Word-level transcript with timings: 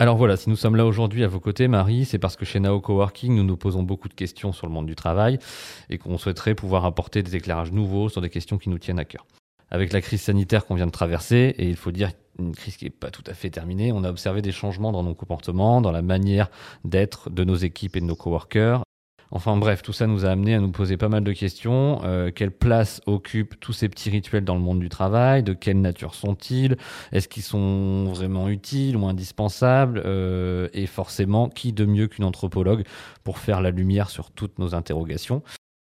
Alors 0.00 0.16
voilà, 0.16 0.36
si 0.36 0.48
nous 0.48 0.54
sommes 0.54 0.76
là 0.76 0.86
aujourd'hui 0.86 1.24
à 1.24 1.28
vos 1.28 1.40
côtés, 1.40 1.66
Marie, 1.66 2.04
c'est 2.04 2.20
parce 2.20 2.36
que 2.36 2.44
chez 2.44 2.60
Nao 2.60 2.80
Coworking, 2.80 3.34
nous 3.34 3.42
nous 3.42 3.56
posons 3.56 3.82
beaucoup 3.82 4.08
de 4.08 4.14
questions 4.14 4.52
sur 4.52 4.68
le 4.68 4.72
monde 4.72 4.86
du 4.86 4.94
travail 4.94 5.40
et 5.90 5.98
qu'on 5.98 6.18
souhaiterait 6.18 6.54
pouvoir 6.54 6.84
apporter 6.84 7.24
des 7.24 7.34
éclairages 7.34 7.72
nouveaux 7.72 8.08
sur 8.08 8.20
des 8.20 8.30
questions 8.30 8.58
qui 8.58 8.68
nous 8.68 8.78
tiennent 8.78 9.00
à 9.00 9.04
cœur. 9.04 9.26
Avec 9.72 9.92
la 9.92 10.00
crise 10.00 10.22
sanitaire 10.22 10.66
qu'on 10.66 10.76
vient 10.76 10.86
de 10.86 10.92
traverser, 10.92 11.52
et 11.58 11.68
il 11.68 11.74
faut 11.74 11.90
dire 11.90 12.12
une 12.38 12.54
crise 12.54 12.76
qui 12.76 12.84
n'est 12.84 12.90
pas 12.90 13.10
tout 13.10 13.24
à 13.26 13.34
fait 13.34 13.50
terminée, 13.50 13.90
on 13.90 14.04
a 14.04 14.10
observé 14.10 14.40
des 14.40 14.52
changements 14.52 14.92
dans 14.92 15.02
nos 15.02 15.16
comportements, 15.16 15.80
dans 15.80 15.90
la 15.90 16.02
manière 16.02 16.48
d'être 16.84 17.28
de 17.28 17.42
nos 17.42 17.56
équipes 17.56 17.96
et 17.96 18.00
de 18.00 18.06
nos 18.06 18.14
coworkers, 18.14 18.84
Enfin 19.30 19.58
bref, 19.58 19.82
tout 19.82 19.92
ça 19.92 20.06
nous 20.06 20.24
a 20.24 20.30
amené 20.30 20.54
à 20.54 20.60
nous 20.60 20.70
poser 20.70 20.96
pas 20.96 21.10
mal 21.10 21.22
de 21.22 21.32
questions. 21.32 22.00
Euh, 22.04 22.30
quelle 22.34 22.50
place 22.50 23.02
occupent 23.04 23.60
tous 23.60 23.74
ces 23.74 23.88
petits 23.90 24.08
rituels 24.08 24.44
dans 24.44 24.54
le 24.54 24.60
monde 24.60 24.80
du 24.80 24.88
travail? 24.88 25.42
De 25.42 25.52
quelle 25.52 25.80
nature 25.82 26.14
sont-ils? 26.14 26.76
Est-ce 27.12 27.28
qu'ils 27.28 27.42
sont 27.42 28.06
vraiment 28.06 28.48
utiles 28.48 28.96
ou 28.96 29.06
indispensables? 29.06 30.02
Euh, 30.04 30.68
Et 30.72 30.86
forcément, 30.86 31.50
qui 31.50 31.74
de 31.74 31.84
mieux 31.84 32.06
qu'une 32.06 32.24
anthropologue 32.24 32.84
pour 33.22 33.38
faire 33.38 33.60
la 33.60 33.70
lumière 33.70 34.08
sur 34.08 34.30
toutes 34.30 34.58
nos 34.58 34.74
interrogations? 34.74 35.42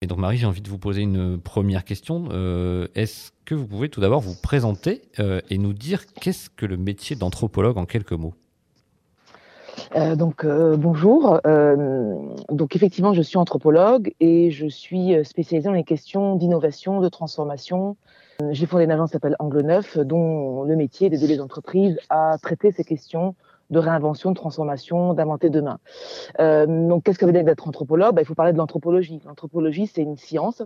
Et 0.02 0.08
donc 0.08 0.18
Marie, 0.18 0.38
j'ai 0.38 0.48
envie 0.48 0.62
de 0.62 0.70
vous 0.70 0.80
poser 0.80 1.02
une 1.02 1.40
première 1.40 1.84
question. 1.84 2.30
Euh, 2.32 2.88
est-ce 2.96 3.32
que 3.46 3.54
vous 3.54 3.68
pouvez 3.68 3.90
tout 3.90 4.02
d'abord 4.02 4.22
vous 4.22 4.36
présenter 4.42 5.02
et 5.50 5.58
nous 5.58 5.74
dire 5.74 6.06
qu'est-ce 6.14 6.50
que 6.50 6.66
le 6.66 6.78
métier 6.78 7.16
d'anthropologue 7.16 7.78
en 7.78 7.86
quelques 7.86 8.14
mots? 8.14 8.34
Euh, 9.96 10.16
donc 10.16 10.44
euh, 10.44 10.78
bonjour. 10.78 11.40
Euh, 11.46 12.16
donc 12.50 12.76
effectivement, 12.76 13.14
je 13.14 13.22
suis 13.22 13.38
anthropologue 13.38 14.14
et 14.20 14.52
je 14.52 14.68
suis 14.68 15.14
spécialisée 15.26 15.68
dans 15.68 15.76
les 15.76 15.84
questions 15.84 16.36
d'innovation, 16.36 17.00
de 17.00 17.10
transformation. 17.10 17.98
J'ai 18.52 18.66
fondé 18.66 18.86
une 18.86 18.92
agence 18.92 19.10
qui 19.10 19.14
s'appelle 19.14 19.36
Angle 19.40 19.62
Neuf, 19.62 19.98
dont 19.98 20.64
le 20.64 20.76
métier 20.76 21.08
est 21.08 21.10
d'aider 21.10 21.28
les 21.28 21.42
entreprises 21.42 22.00
à 22.10 22.38
traiter 22.42 22.72
ces 22.72 22.84
questions 22.84 23.36
de 23.70 23.80
réinvention, 23.80 24.32
de 24.32 24.36
transformation, 24.36 25.14
d'inventer 25.14 25.50
demain. 25.50 25.78
donc 26.40 27.04
qu'est-ce 27.04 27.20
que 27.20 27.26
veut 27.26 27.34
dire 27.34 27.44
d'être 27.44 27.68
anthropologue? 27.68 28.16
Ben, 28.16 28.22
Il 28.22 28.26
faut 28.26 28.36
parler 28.36 28.54
de 28.54 28.58
l'anthropologie. 28.58 29.22
L'anthropologie, 29.26 29.88
c'est 29.88 30.02
une 30.02 30.18
science 30.18 30.64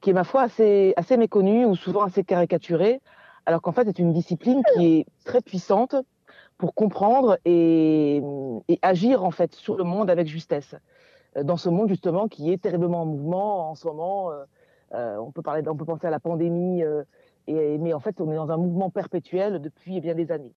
qui 0.00 0.10
est 0.10 0.14
ma 0.14 0.24
foi 0.24 0.42
assez, 0.42 0.94
assez 0.96 1.16
méconnue 1.16 1.64
ou 1.64 1.76
souvent 1.76 2.02
assez 2.02 2.24
caricaturée, 2.24 3.00
alors 3.46 3.60
qu'en 3.62 3.72
fait 3.72 3.84
c'est 3.84 3.98
une 3.98 4.12
discipline 4.12 4.62
qui 4.74 4.98
est 4.98 5.06
très 5.24 5.40
puissante 5.40 5.94
pour 6.64 6.74
comprendre 6.74 7.36
et, 7.44 8.22
agir 8.80 9.22
en 9.22 9.30
fait 9.30 9.54
sur 9.54 9.76
le 9.76 9.84
monde 9.84 10.08
avec 10.08 10.26
justesse. 10.26 10.74
Euh, 11.36 11.42
dans 11.42 11.58
ce 11.58 11.68
monde 11.68 11.90
justement 11.90 12.26
qui 12.26 12.50
est 12.50 12.56
terriblement 12.56 13.02
en 13.02 13.04
mouvement 13.04 13.70
en 13.70 13.74
ce 13.74 13.86
moment, 13.86 14.30
euh, 14.30 14.44
euh, 14.94 15.18
on 15.18 15.30
peut 15.30 15.42
parler, 15.42 15.62
on 15.68 15.76
peut 15.76 15.84
penser 15.84 16.06
à 16.06 16.10
la 16.10 16.20
pandémie, 16.20 16.82
et, 17.48 17.76
mais 17.76 17.92
en 17.92 18.00
fait 18.00 18.18
on 18.18 18.32
est 18.32 18.36
dans 18.36 18.50
un 18.50 18.56
mouvement 18.56 18.88
perpétuel 18.88 19.60
depuis 19.60 20.00
bien 20.00 20.14
des 20.14 20.32
années. 20.32 20.54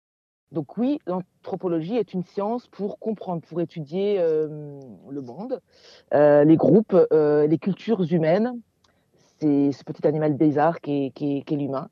Donc 0.54 0.78
oui, 0.78 1.00
l'anthropologie 1.08 1.98
est 1.98 2.14
une 2.14 2.24
science 2.24 2.68
pour 2.68 3.00
comprendre, 3.00 3.42
pour 3.42 3.60
étudier 3.60 4.18
le 4.18 5.22
monde, 5.22 5.60
les 6.14 6.56
groupes, 6.56 6.96
les 7.12 7.58
cultures 7.58 8.02
humaines. 8.14 8.58
C'est 9.40 9.72
ce 9.72 9.84
petit 9.84 10.08
animal 10.08 10.34
bizarre 10.34 10.82
qui 10.82 11.14
est, 11.16 11.22
est 11.22 11.56
l'humain. 11.56 11.90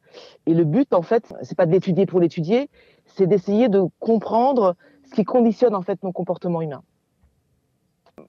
Et 0.48 0.56
le 0.56 0.64
but, 0.64 0.96
en 0.96 1.04
fait, 1.04 1.32
c'est 1.44 1.56
pas 1.56 1.68
de 1.68 1.72
l'étudier 1.72 2.08
pour 2.08 2.20
l'étudier, 2.20 2.72
c'est 3.06 3.28
d'essayer 3.28 3.70
de 3.70 3.84
comprendre 4.00 4.76
ce 5.10 5.16
qui 5.16 5.24
conditionne 5.24 5.76
en 5.76 5.82
fait 5.82 6.02
nos 6.04 6.12
comportements 6.12 6.62
humains. 6.62 6.84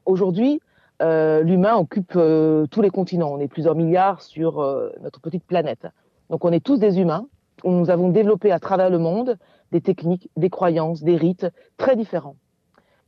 Aujourd'hui, 0.04 0.60
euh, 1.02 1.42
l'humain 1.42 1.76
occupe 1.76 2.12
euh, 2.16 2.66
tous 2.66 2.82
les 2.82 2.90
continents. 2.90 3.32
On 3.32 3.38
est 3.38 3.48
plusieurs 3.48 3.74
milliards 3.74 4.22
sur 4.22 4.60
euh, 4.60 4.92
notre 5.02 5.20
petite 5.20 5.44
planète. 5.44 5.86
Donc 6.30 6.44
on 6.44 6.52
est 6.52 6.64
tous 6.64 6.78
des 6.78 6.98
humains. 6.98 7.26
Nous 7.64 7.90
avons 7.90 8.10
développé 8.10 8.52
à 8.52 8.58
travers 8.58 8.90
le 8.90 8.98
monde 8.98 9.38
des 9.72 9.80
techniques, 9.80 10.30
des 10.36 10.50
croyances, 10.50 11.02
des 11.02 11.16
rites 11.16 11.46
très 11.76 11.96
différents. 11.96 12.36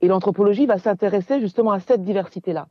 Et 0.01 0.09
l'anthropologie 0.09 0.67
va 0.67 0.78
s'intéresser 0.78 1.41
justement 1.41 1.73
à 1.73 1.81
cette 1.81 2.03
diversité-là. 2.03 2.69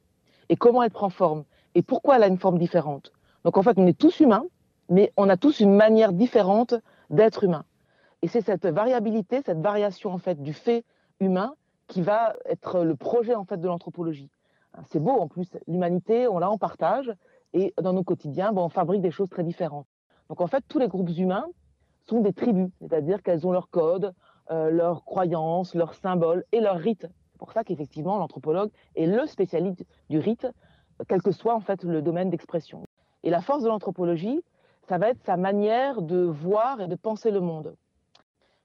Et 0.50 0.56
comment 0.56 0.84
elle 0.84 0.92
prend 0.92 1.10
forme. 1.10 1.44
Et 1.76 1.82
pourquoi 1.82 2.16
elle 2.16 2.24
a 2.24 2.28
une 2.28 2.38
forme 2.38 2.58
différente. 2.58 3.12
Donc 3.44 3.58
en 3.58 3.64
fait, 3.64 3.78
on 3.78 3.86
est 3.86 3.98
tous 3.98 4.20
humains, 4.20 4.46
mais 4.90 5.12
on 5.18 5.30
a 5.30 5.38
tous 5.38 5.60
une 5.60 5.76
manière 5.76 6.14
différente 6.14 6.76
d'être 7.10 7.44
humain. 7.44 7.64
Et 8.22 8.28
c'est 8.28 8.42
cette 8.42 8.66
variabilité, 8.66 9.42
cette 9.46 9.60
variation 9.60 10.12
en 10.12 10.18
fait 10.18 10.42
du 10.42 10.54
fait 10.54 10.84
humain 11.20 11.54
qui 11.88 12.02
va 12.02 12.34
être 12.46 12.84
le 12.84 12.96
projet 12.96 13.36
en 13.36 13.46
fait 13.46 13.58
de 13.58 13.68
l'anthropologie. 13.68 14.30
Hein, 14.74 14.82
c'est 14.90 15.00
beau 15.00 15.12
en 15.12 15.28
plus, 15.28 15.50
l'humanité, 15.68 16.28
on 16.28 16.40
l'a 16.40 16.50
en 16.50 16.58
partage 16.58 17.14
et 17.54 17.74
dans 17.82 17.94
nos 17.94 18.04
quotidiens, 18.04 18.52
ben, 18.52 18.62
on 18.62 18.70
fabrique 18.70 19.02
des 19.02 19.12
choses 19.12 19.30
très 19.30 19.44
différentes. 19.44 19.88
Donc 20.30 20.42
en 20.42 20.48
fait, 20.48 20.64
tous 20.68 20.80
les 20.80 20.88
groupes 20.88 21.10
humains 21.18 21.46
sont 22.06 22.22
des 22.22 22.34
tribus, 22.34 22.70
c'est-à-dire 22.82 23.22
qu'elles 23.22 23.46
ont 23.46 23.52
leur 23.52 23.70
code, 23.70 24.14
euh, 24.52 24.70
leurs 24.70 25.04
croyances, 25.06 25.76
leurs 25.76 25.94
symboles 25.94 26.44
et 26.52 26.60
leurs 26.60 26.78
rites. 26.78 27.08
C'est 27.32 27.38
pour 27.40 27.52
ça 27.52 27.64
qu'effectivement, 27.64 28.18
l'anthropologue 28.18 28.72
est 28.96 29.06
le 29.06 29.26
spécialiste 29.26 29.86
du 30.10 30.20
rite, 30.20 30.48
quel 31.08 31.22
que 31.22 31.32
soit 31.32 31.54
en 31.54 31.60
fait 31.60 31.84
le 31.84 32.02
domaine 32.02 32.30
d'expression. 32.30 32.84
Et 33.24 33.30
la 33.30 33.42
force 33.42 33.64
de 33.64 33.68
l'anthropologie, 33.68 34.42
ça 34.88 34.98
va 34.98 35.10
être 35.10 35.22
sa 35.26 35.38
manière 35.38 36.02
de 36.02 36.24
voir 36.24 36.82
et 36.82 36.88
de 36.88 36.96
penser 36.96 37.30
le 37.30 37.42
monde. 37.42 37.76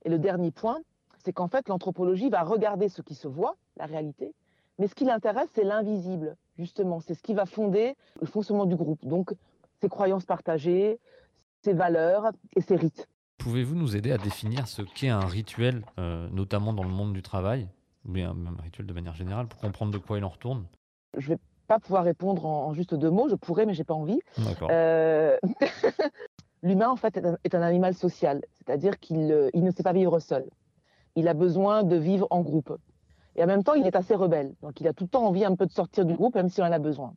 Et 0.05 0.09
le 0.09 0.19
dernier 0.19 0.51
point, 0.51 0.81
c'est 1.25 1.33
qu'en 1.33 1.49
fait, 1.49 1.69
l'anthropologie 1.69 2.29
va 2.29 2.43
regarder 2.43 2.89
ce 2.89 3.03
qui 3.03 3.15
se 3.15 3.29
voit, 3.29 3.57
la 3.77 3.87
réalité, 3.87 4.35
mais 4.79 4.89
ce 4.89 4.95
qui 4.95 5.05
l'intéresse, 5.05 5.49
c'est 5.55 5.65
l'invisible, 5.65 6.37
justement. 6.59 7.01
C'est 7.01 7.15
ce 7.15 7.23
qui 7.23 7.35
va 7.35 7.47
fonder 7.47 7.95
le 8.21 8.27
fonctionnement 8.27 8.67
du 8.67 8.77
groupe. 8.77 9.05
Donc, 9.05 9.33
ses 9.81 9.89
croyances 9.89 10.25
partagées, 10.25 10.99
ses 11.63 11.73
valeurs 11.73 12.31
et 12.57 12.61
ses 12.61 12.77
rites. 12.77 13.09
Pouvez-vous 13.39 13.75
nous 13.75 13.97
aider 13.97 14.13
à 14.13 14.19
définir 14.19 14.69
ce 14.69 14.83
qu'est 14.83 15.09
un 15.09 15.27
rituel, 15.27 15.85
euh, 15.99 16.29
notamment 16.31 16.73
dans 16.73 16.85
le 16.85 16.91
monde 16.91 17.13
du 17.13 17.23
travail, 17.23 17.69
ou 18.07 18.13
bien 18.13 18.35
même 18.35 18.57
un 18.59 18.63
rituel 18.63 18.87
de 18.87 18.93
manière 18.93 19.15
générale, 19.15 19.47
pour 19.47 19.61
comprendre 19.61 19.93
de 19.93 19.99
quoi 19.99 20.19
il 20.19 20.25
en 20.25 20.29
retourne? 20.29 20.67
Je 21.17 21.31
ne 21.31 21.35
vais 21.35 21.41
pas 21.67 21.79
pouvoir 21.79 22.05
répondre 22.05 22.47
en, 22.47 22.73
juste 22.75 22.95
deux 22.95 23.11
mots, 23.11 23.29
je 23.29 23.35
pourrais, 23.35 23.67
mais 23.67 23.75
j'ai 23.75 23.85
pas 23.85 23.95
envie. 23.95 24.21
Euh... 24.63 25.37
L'humain, 26.63 26.91
en 26.91 26.97
fait, 26.97 27.21
est 27.45 27.55
un, 27.55 27.63
animal 27.63 27.95
social, 27.95 28.41
c'est-à-dire 28.53 29.01
qu'il 29.01 29.33
euh, 29.33 29.51
ne 29.55 29.71
sait 29.73 29.83
pas 29.83 29.93
vivre 29.93 30.21
seul. 30.21 30.49
Il 31.17 31.27
a 31.27 31.35
besoin 31.35 31.83
de 31.83 31.97
vivre 31.97 32.29
en 32.31 32.41
groupe. 32.41 32.77
Et 33.35 33.43
en 33.43 33.47
même 33.47 33.65
temps, 33.65 33.75
il 33.75 33.87
est 33.87 33.97
assez 33.97 34.15
rebelle. 34.15 34.55
Donc, 34.63 34.81
il 34.81 34.87
a 34.87 34.93
tout 34.93 35.05
le 35.05 35.09
temps 35.09 35.27
envie 35.27 35.45
un 35.45 35.57
peu 35.57 35.67
de 35.67 35.73
sortir 35.73 36.05
du 36.05 36.15
groupe, 36.15 36.37
même 36.37 36.49
s'il 36.49 36.63
en 36.63 36.71
a 36.71 36.79
besoin. 36.79 37.15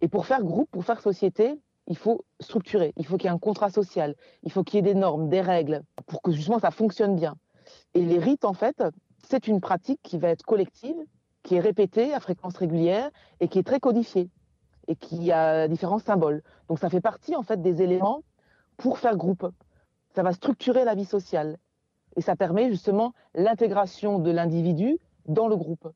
Et 0.00 0.08
pour 0.08 0.26
faire 0.26 0.42
groupe, 0.42 0.68
pour 0.70 0.84
faire 0.84 1.00
société, 1.00 1.58
il 1.86 1.96
faut 1.96 2.24
structurer. 2.40 2.92
Il 2.96 3.06
faut 3.06 3.16
qu'il 3.16 3.26
y 3.26 3.32
ait 3.32 3.34
un 3.34 3.38
contrat 3.38 3.70
social. 3.70 4.14
Il 4.42 4.52
faut 4.52 4.64
qu'il 4.64 4.76
y 4.76 4.78
ait 4.80 4.92
des 4.92 4.98
normes, 4.98 5.28
des 5.28 5.40
règles, 5.40 5.82
pour 6.06 6.20
que 6.20 6.32
justement 6.32 6.58
ça 6.58 6.70
fonctionne 6.70 7.16
bien. 7.16 7.36
Et 7.94 8.04
les 8.04 8.18
rites, 8.18 8.44
en 8.44 8.54
fait, 8.54 8.82
c'est 9.26 9.46
une 9.48 9.60
pratique 9.60 10.00
qui 10.02 10.18
va 10.18 10.28
être 10.28 10.44
collective, 10.44 10.96
qui 11.42 11.56
est 11.56 11.60
répétée 11.60 12.12
à 12.12 12.20
fréquence 12.20 12.56
régulière 12.56 13.10
et 13.40 13.48
qui 13.48 13.58
est 13.58 13.62
très 13.62 13.80
codifiée 13.80 14.28
et 14.88 14.96
qui 14.96 15.32
a 15.32 15.68
différents 15.68 15.98
symboles. 15.98 16.42
Donc, 16.68 16.78
ça 16.78 16.90
fait 16.90 17.00
partie, 17.00 17.34
en 17.34 17.42
fait, 17.42 17.62
des 17.62 17.80
éléments 17.80 18.22
pour 18.76 18.98
faire 18.98 19.16
groupe. 19.16 19.48
Ça 20.14 20.22
va 20.22 20.32
structurer 20.32 20.84
la 20.84 20.94
vie 20.94 21.04
sociale 21.04 21.58
et 22.16 22.20
ça 22.20 22.36
permet 22.36 22.70
justement 22.70 23.12
l'intégration 23.34 24.18
de 24.18 24.30
l'individu 24.30 24.98
dans 25.26 25.48
le 25.48 25.56
groupe, 25.56 25.88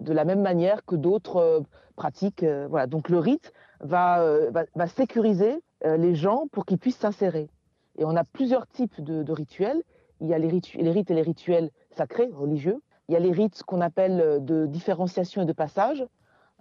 de 0.00 0.12
la 0.12 0.24
même 0.24 0.42
manière 0.42 0.84
que 0.84 0.96
d'autres 0.96 1.36
euh, 1.36 1.60
pratiques. 1.96 2.42
Euh, 2.42 2.66
voilà. 2.68 2.86
Donc 2.86 3.08
le 3.08 3.18
rite 3.18 3.52
va, 3.80 4.22
euh, 4.22 4.50
sécuriser 4.86 5.62
les 5.84 6.14
gens 6.14 6.46
pour 6.52 6.64
qu'ils 6.64 6.78
puissent 6.78 6.98
s'insérer. 6.98 7.50
Et 7.98 8.04
on 8.04 8.14
a 8.14 8.22
plusieurs 8.22 8.68
types 8.68 9.00
de, 9.00 9.32
rituels. 9.32 9.82
Il 10.20 10.28
y 10.28 10.34
a 10.34 10.38
les, 10.38 10.48
les, 10.48 10.90
rites 10.92 11.10
et 11.10 11.14
les 11.14 11.22
rituels 11.22 11.70
sacrés, 11.90 12.30
religieux. 12.32 12.80
Il 13.08 13.14
y 13.14 13.16
a 13.16 13.18
les 13.18 13.32
rites 13.32 13.64
qu'on 13.64 13.80
appelle 13.80 14.44
de 14.44 14.66
différenciation 14.66 15.42
et 15.42 15.44
de 15.44 15.52
passage. 15.52 16.06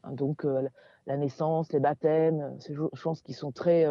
Hein, 0.04 0.14
donc 0.14 0.44
la 1.06 1.18
naissance, 1.18 1.72
les 1.72 1.80
baptêmes, 1.80 2.56
ces 2.58 2.74
choses 2.96 3.22
qui 3.22 3.34
sont 3.34 3.52
très 3.52 3.86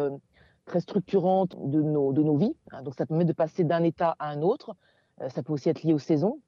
très 0.65 0.79
structurante 0.79 1.55
de 1.57 1.81
nos, 1.81 2.13
de 2.13 2.21
nos 2.21 2.35
vies. 2.35 2.55
Hein. 2.71 2.83
donc 2.83 2.95
ça 2.95 3.05
permet 3.05 3.25
de 3.25 3.33
passer 3.33 3.63
d'un 3.63 3.83
état 3.83 4.15
à 4.19 4.29
un 4.29 4.41
autre. 4.41 4.75
Euh, 5.21 5.29
ça 5.29 5.43
peut 5.43 5.53
aussi 5.53 5.69
être 5.69 5.83
lié 5.83 5.93
aux 5.93 5.99
saisons. 5.99 6.39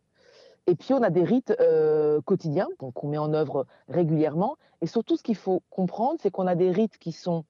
Et 0.66 0.76
puis 0.76 0.94
on 0.94 1.02
a 1.02 1.10
des 1.10 1.24
rites 1.24 1.54
euh, 1.60 2.22
quotidiens 2.22 2.70
qu'on 2.78 3.08
met 3.08 3.18
en 3.18 3.34
œuvre 3.34 3.66
régulièrement. 3.90 4.56
Et 4.82 4.88
surtout, 4.88 5.18
ce 5.18 5.24
qu'il 5.24 5.36
faut 5.36 5.62
comprendre, 5.70 6.20
c'est 6.22 6.32
qu'on 6.32 6.48
a 6.48 6.56
des 6.56 6.72
rites 6.72 6.98
qui 6.98 7.12
sont 7.12 7.44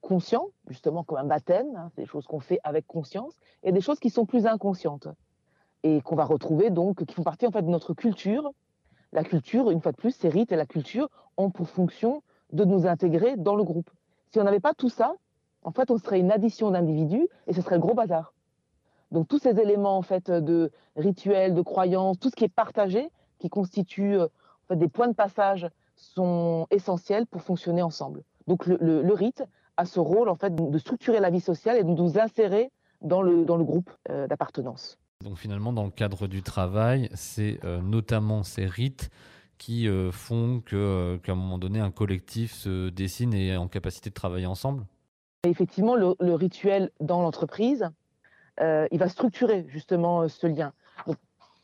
conscients, 0.00 0.48
justement 0.68 1.02
comme 1.02 1.18
un 1.18 1.24
baptême, 1.24 1.66
hein, 1.76 1.90
des 1.96 2.06
choses 2.06 2.26
qu'on 2.26 2.40
fait 2.40 2.60
avec 2.62 2.86
conscience, 2.86 3.34
et 3.62 3.72
des 3.72 3.80
choses 3.80 3.98
qui 3.98 4.10
sont 4.10 4.26
plus 4.26 4.46
inconscientes 4.46 5.08
et 5.84 6.00
qu'on 6.00 6.16
va 6.16 6.24
retrouver 6.24 6.70
donc, 6.70 7.04
qui 7.04 7.14
font 7.14 7.22
partie 7.22 7.46
en 7.46 7.50
fait 7.50 7.62
de 7.62 7.68
notre 7.68 7.94
culture. 7.94 8.50
La 9.12 9.22
culture, 9.22 9.70
une 9.70 9.80
fois 9.80 9.92
de 9.92 9.96
plus, 9.96 10.12
ces 10.12 10.28
rites 10.28 10.50
et 10.50 10.56
la 10.56 10.66
culture 10.66 11.08
ont 11.36 11.50
pour 11.50 11.68
fonction 11.68 12.22
de 12.52 12.64
nous 12.64 12.86
intégrer 12.86 13.36
dans 13.36 13.54
le 13.54 13.64
groupe. 13.64 13.90
Si 14.32 14.40
on 14.40 14.44
n'avait 14.44 14.60
pas 14.60 14.74
tout 14.74 14.88
ça, 14.88 15.14
en 15.64 15.72
fait, 15.72 15.90
on 15.90 15.98
serait 15.98 16.20
une 16.20 16.30
addition 16.30 16.70
d'individus 16.70 17.26
et 17.46 17.54
ce 17.54 17.62
serait 17.62 17.76
le 17.76 17.80
gros 17.80 17.94
bazar. 17.94 18.34
Donc 19.10 19.28
tous 19.28 19.38
ces 19.38 19.58
éléments 19.58 19.96
en 19.96 20.02
fait 20.02 20.30
de 20.30 20.70
rituels, 20.96 21.54
de 21.54 21.62
croyances, 21.62 22.18
tout 22.18 22.30
ce 22.30 22.36
qui 22.36 22.44
est 22.44 22.48
partagé, 22.48 23.10
qui 23.38 23.48
constitue 23.48 24.18
euh, 24.18 24.28
des 24.70 24.88
points 24.88 25.08
de 25.08 25.14
passage, 25.14 25.68
sont 25.96 26.66
essentiels 26.70 27.26
pour 27.26 27.42
fonctionner 27.42 27.82
ensemble. 27.82 28.22
Donc 28.46 28.66
le, 28.66 29.12
rite 29.12 29.44
a 29.76 29.86
ce 29.86 30.00
rôle 30.00 30.28
en 30.28 30.34
fait 30.34 30.54
de 30.54 30.78
structurer 30.78 31.20
la 31.20 31.30
vie 31.30 31.40
sociale 31.40 31.78
et 31.78 31.84
de 31.84 31.88
nous 31.88 32.18
insérer 32.18 32.70
dans 33.00 33.22
le, 33.22 33.44
groupe 33.44 33.90
euh, 34.10 34.26
d'appartenance. 34.26 34.98
Donc 35.22 35.38
finalement, 35.38 35.72
dans 35.72 35.84
le 35.84 35.90
cadre 35.90 36.26
du 36.26 36.42
travail, 36.42 37.08
c'est 37.14 37.60
notamment 37.82 38.42
ces 38.42 38.66
rites 38.66 39.10
qui 39.56 39.88
font 40.10 40.60
qu'à 40.60 41.32
un 41.32 41.34
moment 41.34 41.56
donné, 41.56 41.80
un 41.80 41.92
collectif 41.92 42.52
se 42.52 42.90
dessine 42.90 43.32
et 43.32 43.48
est 43.48 43.56
en 43.56 43.68
capacité 43.68 44.10
de 44.10 44.14
travailler 44.14 44.46
ensemble? 44.46 44.84
Effectivement, 45.44 45.94
le, 45.94 46.34
rituel 46.34 46.90
dans 47.00 47.20
l'entreprise, 47.22 47.88
il 48.60 48.98
va 48.98 49.08
structurer 49.08 49.66
justement 49.68 50.28
ce 50.28 50.46
lien 50.46 50.72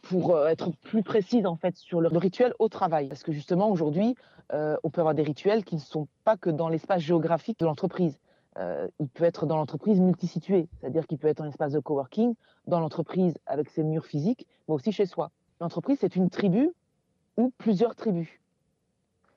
pour 0.02 0.34
euh, 0.34 0.48
être 0.48 0.70
plus 0.82 1.02
précise 1.02 1.46
en 1.46 1.56
fait 1.56 1.76
sur 1.76 2.00
le, 2.00 2.08
rituel 2.08 2.54
au 2.58 2.68
travail. 2.68 3.08
Parce 3.08 3.22
que 3.22 3.32
justement 3.32 3.70
aujourd'hui, 3.70 4.14
euh, 4.52 4.76
on 4.82 4.90
peut 4.90 5.00
avoir 5.00 5.14
des 5.14 5.22
rituels 5.22 5.64
qui 5.64 5.76
ne 5.76 5.80
sont 5.80 6.08
pas 6.24 6.36
que 6.36 6.50
dans 6.50 6.68
l'espace 6.68 7.02
géographique 7.02 7.58
de 7.58 7.66
l'entreprise. 7.66 8.18
Euh, 8.58 8.88
il 8.98 9.08
peut 9.08 9.24
être 9.24 9.46
dans 9.46 9.56
l'entreprise 9.56 10.00
multisituée, 10.00 10.68
c'est-à-dire 10.80 11.06
qu'il 11.06 11.18
peut 11.18 11.28
être 11.28 11.40
en 11.40 11.46
espace 11.46 11.72
de 11.72 11.78
coworking, 11.78 12.34
dans 12.66 12.80
l'entreprise 12.80 13.34
avec 13.46 13.68
ses 13.68 13.84
murs 13.84 14.06
physiques, 14.06 14.46
mais 14.68 14.74
aussi 14.74 14.90
chez 14.90 15.06
soi. 15.06 15.30
L'entreprise, 15.60 15.98
c'est 16.00 16.16
une 16.16 16.30
tribu 16.30 16.72
ou 17.36 17.52
plusieurs 17.58 17.94
tribus, 17.94 18.28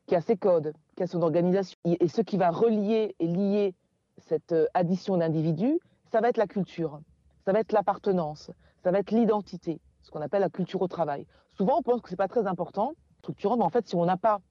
qui 0.07 0.15
a 0.15 0.21
ses 0.21 0.35
codes, 0.35 0.73
qui 0.95 1.03
a 1.03 1.07
son 1.07 1.21
organisation. 1.21 1.77
Et 1.85 2.07
ce 2.07 2.21
qui 2.21 2.37
va 2.37 2.49
relier 2.49 3.15
et 3.19 3.27
lier 3.27 3.75
cette 4.17 4.55
addition 4.73 5.17
d'individus, 5.17 5.79
ça 6.11 6.21
va 6.21 6.29
être 6.29 6.37
la 6.37 6.47
culture, 6.47 7.01
ça 7.45 7.51
va 7.51 7.59
être 7.59 7.71
l'appartenance, 7.71 8.51
ça 8.83 8.91
va 8.91 8.99
être 8.99 9.11
l'identité 9.11 9.79
ce 10.03 10.11
qu'on 10.11 10.21
appelle 10.21 10.41
la 10.41 10.49
culture 10.49 10.81
au 10.81 10.87
travail. 10.87 11.25
Souvent, 11.53 11.79
on 11.79 11.81
pense 11.81 12.01
que 12.01 12.09
ce 12.09 12.13
n'est 12.13 12.17
pas 12.17 12.27
très 12.27 12.45
important, 12.45 12.93
structurant, 13.19 13.57
mais 13.57 13.63
en 13.63 13.69
fait, 13.69 13.87
si 13.87 13.95
on 13.95 14.05
n'a 14.05 14.17
pas 14.17 14.41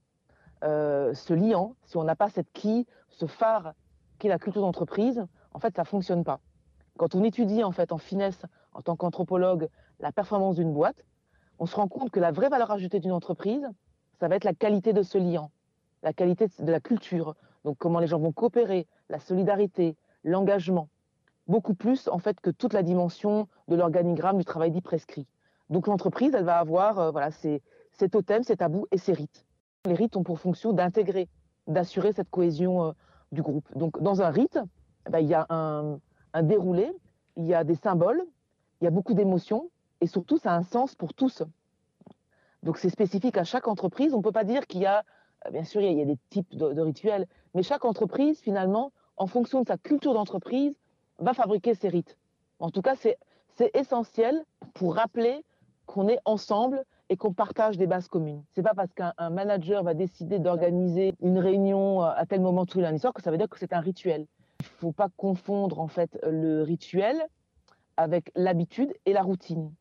euh, 0.65 1.15
ce 1.15 1.35
liant, 1.35 1.77
si 1.85 1.97
on 1.97 2.05
n'a 2.05 2.17
pas 2.17 2.31
cette 2.31 2.51
qui, 2.53 2.87
ce 3.11 3.27
phare 3.27 3.75
qui 4.19 4.27
est 4.27 4.31
la 4.31 4.39
culture 4.39 4.63
d'entreprise, 4.63 5.25
en 5.53 5.59
fait, 5.59 5.77
ça 5.77 5.83
ne 5.83 5.87
fonctionne 5.87 6.25
pas. 6.25 6.41
Quand 6.99 7.15
on 7.15 7.23
étudie 7.25 7.65
en 7.65 7.73
fait 7.73 7.93
en 7.93 7.99
finesse, 7.99 8.43
en 8.73 8.83
tant 8.83 8.97
qu'anthropologue, 8.97 9.69
la 10.01 10.13
performance 10.13 10.57
d'une 10.57 10.73
boîte, 10.73 11.05
on 11.59 11.67
se 11.67 11.77
rend 11.77 11.89
compte 11.89 12.11
que 12.11 12.21
la 12.21 12.33
vraie 12.33 12.49
valeur 12.49 12.71
ajoutée 12.71 13.01
d'une 13.01 13.13
entreprise, 13.13 13.69
ça 14.19 14.29
va 14.29 14.37
être 14.37 14.45
la 14.45 14.55
qualité 14.55 14.93
de 14.93 15.03
ce 15.03 15.19
liant, 15.19 15.51
la 16.03 16.13
qualité 16.13 16.47
de 16.59 16.73
la 16.73 16.81
culture, 16.81 17.35
donc 17.65 17.77
comment 17.79 18.01
les 18.01 18.07
gens 18.07 18.19
vont 18.19 18.33
coopérer, 18.33 18.87
la 19.09 19.19
solidarité, 19.19 19.97
l'engagement, 20.25 20.89
beaucoup 21.47 21.75
plus 21.75 22.09
en 22.09 22.19
fait 22.19 22.41
que 22.41 22.51
toute 22.51 22.73
la 22.73 22.83
dimension 22.83 23.49
de 23.69 23.77
l'organigramme 23.77 24.39
du 24.39 24.45
travail 24.45 24.71
dit 24.71 24.81
prescrit. 24.81 25.27
Donc 25.71 25.87
l'entreprise, 25.87 26.35
elle 26.35 26.45
va 26.45 26.59
avoir 26.59 26.99
euh, 26.99 27.11
voilà, 27.11 27.31
ses, 27.31 27.63
totems, 28.11 28.43
ses 28.43 28.57
tabous 28.57 28.87
et 28.91 28.99
ses 28.99 29.13
rites. 29.13 29.47
Les 29.87 29.95
rites 29.95 30.17
ont 30.17 30.23
pour 30.23 30.39
fonction 30.39 30.73
d'intégrer, 30.73 31.29
d'assurer 31.67 32.13
cette 32.13 32.31
cohésion 32.31 32.85
euh, 32.85 32.93
du 33.33 33.43
groupe. 33.43 33.67
Donc 33.77 34.01
dans 34.03 34.23
un 34.23 34.31
rite, 34.31 34.59
eh 35.07 35.11
ben, 35.11 35.21
il 35.21 35.29
y 35.29 35.35
a 35.35 35.47
un, 35.51 35.99
déroulé, 36.43 36.93
il 37.37 37.45
y 37.45 37.55
a 37.55 37.65
des 37.65 37.75
symboles, 37.75 38.23
il 38.81 38.85
y 38.85 38.87
a 38.87 38.91
beaucoup 38.91 39.15
d'émotions 39.15 39.71
et 40.01 40.07
surtout 40.07 40.37
ça 40.37 40.53
a 40.53 40.57
un 40.57 40.63
sens 40.63 40.95
pour 40.95 41.15
tous. 41.15 41.43
Donc 42.63 42.79
c'est 42.79 42.91
spécifique 42.91 43.37
à 43.39 43.45
chaque 43.45 43.67
entreprise. 43.67 44.15
On 44.15 44.19
ne 44.19 44.23
peut 44.23 44.33
pas 44.33 44.45
dire 44.45 44.67
qu'il 44.67 44.81
y 44.81 44.87
a, 44.87 45.05
bien 45.51 45.65
sûr, 45.65 45.81
il 45.81 45.99
y 45.99 46.03
a, 46.03 46.05
des 46.05 46.19
types 46.31 46.55
de, 46.57 46.81
rituels, 46.81 47.27
mais 47.55 47.63
chaque 47.63 47.85
entreprise, 47.85 48.41
finalement, 48.41 48.93
en 49.17 49.27
fonction 49.27 49.63
de 49.63 49.69
sa 49.69 49.77
culture 49.77 50.15
d'entreprise, 50.15 50.79
va 51.19 51.35
fabriquer 51.35 51.75
ses 51.75 51.89
rites. 51.89 52.17
En 52.59 52.71
tout 52.71 52.83
cas, 52.83 52.95
c'est 52.97 53.19
essentiel 53.75 54.45
pour 54.75 54.95
rappeler 54.95 55.45
qu'on 55.87 56.09
est 56.09 56.19
ensemble 56.25 56.85
et 57.09 57.17
qu'on 57.17 57.33
partage 57.33 57.77
des 57.77 57.87
bases 57.87 58.09
communes. 58.09 58.43
C'est 58.55 58.63
pas 58.63 58.73
parce 58.75 58.93
qu'un 58.95 59.13
manager 59.31 59.83
va 59.83 59.93
décider 59.93 60.39
d'organiser 60.39 61.13
une 61.21 61.39
réunion 61.39 62.03
euh, 62.03 62.11
à 62.17 62.25
tel 62.25 62.41
moment 62.41 62.65
tous 62.65 62.79
les 62.79 62.85
lundis 62.85 63.03
que 63.15 63.23
ça 63.23 63.31
veut 63.31 63.37
dire 63.37 63.51
que 63.51 63.59
c'est 63.59 63.75
un 63.75 63.81
rituel. 63.81 64.27
Il 64.61 64.65
ne 64.65 64.79
faut 64.79 64.93
pas 64.93 65.09
confondre 65.17 65.79
en 65.79 65.89
fait 65.89 66.19
le 66.27 66.63
rituel 66.63 67.21
avec 67.99 68.33
l'habitude 68.35 68.95
et 69.05 69.13
la 69.13 69.23
routine. 69.23 69.73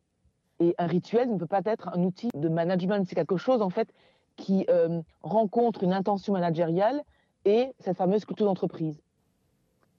Et 0.60 0.74
un 0.76 0.86
rituel 0.86 1.32
ne 1.32 1.38
peut 1.38 1.46
pas 1.46 1.62
être 1.64 1.88
un 1.94 2.02
outil 2.02 2.28
de 2.34 2.48
management. 2.48 3.06
C'est 3.08 3.14
quelque 3.14 3.38
chose 3.38 3.62
en 3.62 3.70
fait 3.70 3.88
qui 4.36 4.66
euh, 4.68 5.00
rencontre 5.22 5.84
une 5.84 5.92
intention 5.92 6.32
managériale 6.32 7.02
et 7.44 7.72
cette 7.80 7.96
fameuse 7.96 8.24
culture 8.24 8.46
d'entreprise. 8.46 9.00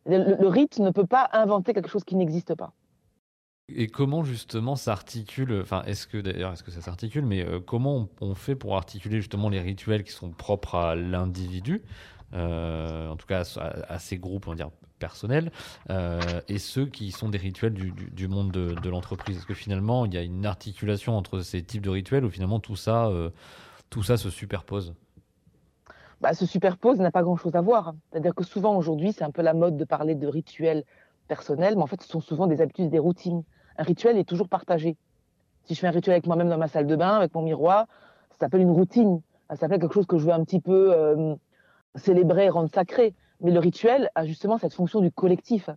Le, 0.05 0.35
le 0.35 0.47
rite 0.47 0.79
ne 0.79 0.91
peut 0.91 1.05
pas 1.05 1.29
inventer 1.33 1.73
quelque 1.73 1.89
chose 1.89 2.03
qui 2.03 2.15
n'existe 2.15 2.55
pas. 2.55 2.73
Et 3.69 3.87
comment 3.87 4.23
justement 4.23 4.75
s'articule, 4.75 5.61
enfin 5.61 5.83
est-ce 5.83 6.05
que 6.05 6.17
d'ailleurs 6.17 6.51
est-ce 6.51 6.63
que 6.63 6.71
ça 6.71 6.81
s'articule, 6.81 7.25
mais 7.25 7.45
euh, 7.45 7.61
comment 7.61 8.09
on, 8.19 8.35
fait 8.35 8.55
pour 8.55 8.75
articuler 8.75 9.17
justement 9.21 9.47
les 9.47 9.61
rituels 9.61 10.03
qui 10.03 10.11
sont 10.11 10.31
propres 10.31 10.75
à 10.75 10.95
l'individu, 10.95 11.81
euh, 12.33 13.07
en 13.07 13.15
tout 13.15 13.25
cas 13.25 13.43
à, 13.87 13.99
ces 13.99 14.17
groupes 14.17 14.47
on 14.47 14.51
va 14.51 14.57
dire 14.57 14.69
personnels, 14.99 15.49
euh, 15.89 16.19
et 16.49 16.59
ceux 16.59 16.87
qui 16.87 17.11
sont 17.11 17.29
des 17.29 17.37
rituels 17.37 17.73
du, 17.73 18.27
monde 18.27 18.51
de, 18.51 18.89
l'entreprise? 18.89 19.37
Est-ce 19.37 19.45
que 19.45 19.53
finalement 19.53 20.05
il 20.05 20.13
y 20.13 20.17
a 20.17 20.23
une 20.23 20.45
articulation 20.45 21.17
entre 21.17 21.39
ces 21.39 21.63
types 21.63 21.83
de 21.83 21.89
rituels 21.89 22.25
ou 22.25 22.29
finalement 22.29 22.59
tout 22.59 22.75
ça, 22.75 23.09
tout 23.93 24.01
ça 24.01 24.17
se 24.17 24.31
superpose 24.31 24.95
bah, 26.19 26.33
se 26.33 26.47
superpose 26.47 26.99
n'a 26.99 27.11
pas 27.11 27.21
grand-chose 27.21 27.53
à 27.53 27.61
voir. 27.61 27.93
C'est-à-dire 28.09 28.33
que 28.33 28.43
souvent 28.43 28.75
aujourd'hui, 28.75 29.11
c'est 29.11 29.25
un 29.25 29.29
peu 29.29 29.41
la 29.41 29.53
mode 29.53 29.75
de 29.77 29.83
parler 29.83 30.15
de 30.15 30.25
rituels 30.25 30.83
personnels, 31.27 31.75
mais 31.75 31.83
en 31.83 31.87
fait, 31.87 32.01
ce 32.01 32.07
sont 32.07 32.21
souvent 32.21 32.47
des 32.47 32.61
habitudes, 32.61 32.89
des 32.89 32.97
routines. 32.97 33.43
Un 33.77 33.83
rituel 33.83 34.17
est 34.17 34.23
toujours 34.23 34.47
partagé. 34.47 34.95
Si 35.65 35.75
je 35.75 35.79
fais 35.81 35.87
un 35.87 35.91
rituel 35.91 36.13
avec 36.13 36.25
moi-même 36.25 36.49
dans 36.49 36.57
ma 36.57 36.69
salle 36.69 36.87
de 36.87 36.95
bain, 36.95 37.17
avec 37.17 37.35
mon 37.35 37.41
miroir, 37.41 37.85
ça 38.31 38.37
s'appelle 38.39 38.61
une 38.61 38.71
routine. 38.71 39.21
Ça 39.49 39.57
s'appelle 39.57 39.79
quelque 39.79 39.93
chose 39.93 40.07
que 40.07 40.17
je 40.17 40.25
veux 40.25 40.31
un 40.31 40.43
petit 40.45 40.61
peu 40.61 40.93
euh, 40.93 41.35
célébrer, 41.95 42.49
rendre 42.49 42.69
sacré. 42.73 43.13
Mais 43.41 43.51
le 43.51 43.59
rituel 43.59 44.09
a 44.15 44.25
justement 44.25 44.57
cette 44.57 44.73
fonction 44.73 45.01
du 45.01 45.11
collectif. 45.11 45.69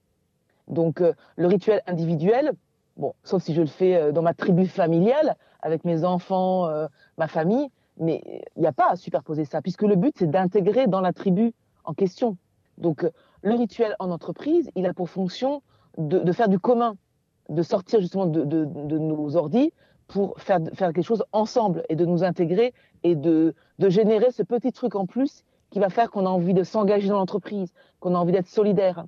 Donc, 0.68 1.00
euh, 1.00 1.12
le 1.36 1.48
rituel 1.48 1.82
individuel, 1.86 2.52
bon, 2.96 3.14
sauf 3.24 3.42
si 3.42 3.52
je 3.52 3.62
le 3.62 3.66
fais 3.66 3.96
euh, 3.96 4.12
dans 4.12 4.22
ma 4.22 4.32
tribu 4.32 4.66
familiale, 4.66 5.36
avec 5.60 5.84
mes 5.84 6.04
enfants, 6.04 6.68
ma 7.18 7.26
famille, 7.26 7.68
mais 7.98 8.22
il 8.56 8.60
n'y 8.60 8.66
a 8.66 8.72
pas 8.72 8.90
à 8.90 8.96
superposer 8.96 9.44
ça, 9.44 9.62
puisque 9.62 9.82
le 9.82 9.96
but, 9.96 10.14
c'est 10.18 10.30
d'intégrer 10.30 10.86
dans 10.86 11.00
la 11.00 11.12
tribu 11.12 11.52
en 11.84 11.94
question. 11.94 12.36
Donc, 12.78 13.06
le 13.42 13.54
rituel 13.54 13.94
en 13.98 14.10
entreprise, 14.10 14.70
il 14.74 14.86
a 14.86 14.92
pour 14.92 15.08
fonction 15.08 15.62
de, 15.98 16.32
faire 16.32 16.48
du 16.48 16.58
commun, 16.58 16.96
de 17.48 17.62
sortir 17.62 18.00
justement 18.00 18.26
de, 18.26 18.64
nos 18.98 19.36
ordis 19.36 19.72
pour 20.08 20.38
faire, 20.38 20.60
faire 20.74 20.92
quelque 20.92 21.04
chose 21.04 21.24
ensemble 21.32 21.82
et 21.88 21.96
de 21.96 22.04
nous 22.04 22.22
intégrer 22.22 22.74
et 23.02 23.14
de, 23.14 23.54
générer 23.78 24.30
ce 24.30 24.42
petit 24.42 24.72
truc 24.72 24.94
en 24.94 25.06
plus 25.06 25.44
qui 25.70 25.78
va 25.78 25.88
faire 25.88 26.10
qu'on 26.10 26.26
a 26.26 26.28
envie 26.28 26.54
de 26.54 26.62
s'engager 26.62 27.08
dans 27.08 27.18
l'entreprise, 27.18 27.72
qu'on 28.00 28.14
a 28.14 28.18
envie 28.18 28.32
d'être 28.32 28.48
solidaire. 28.48 29.04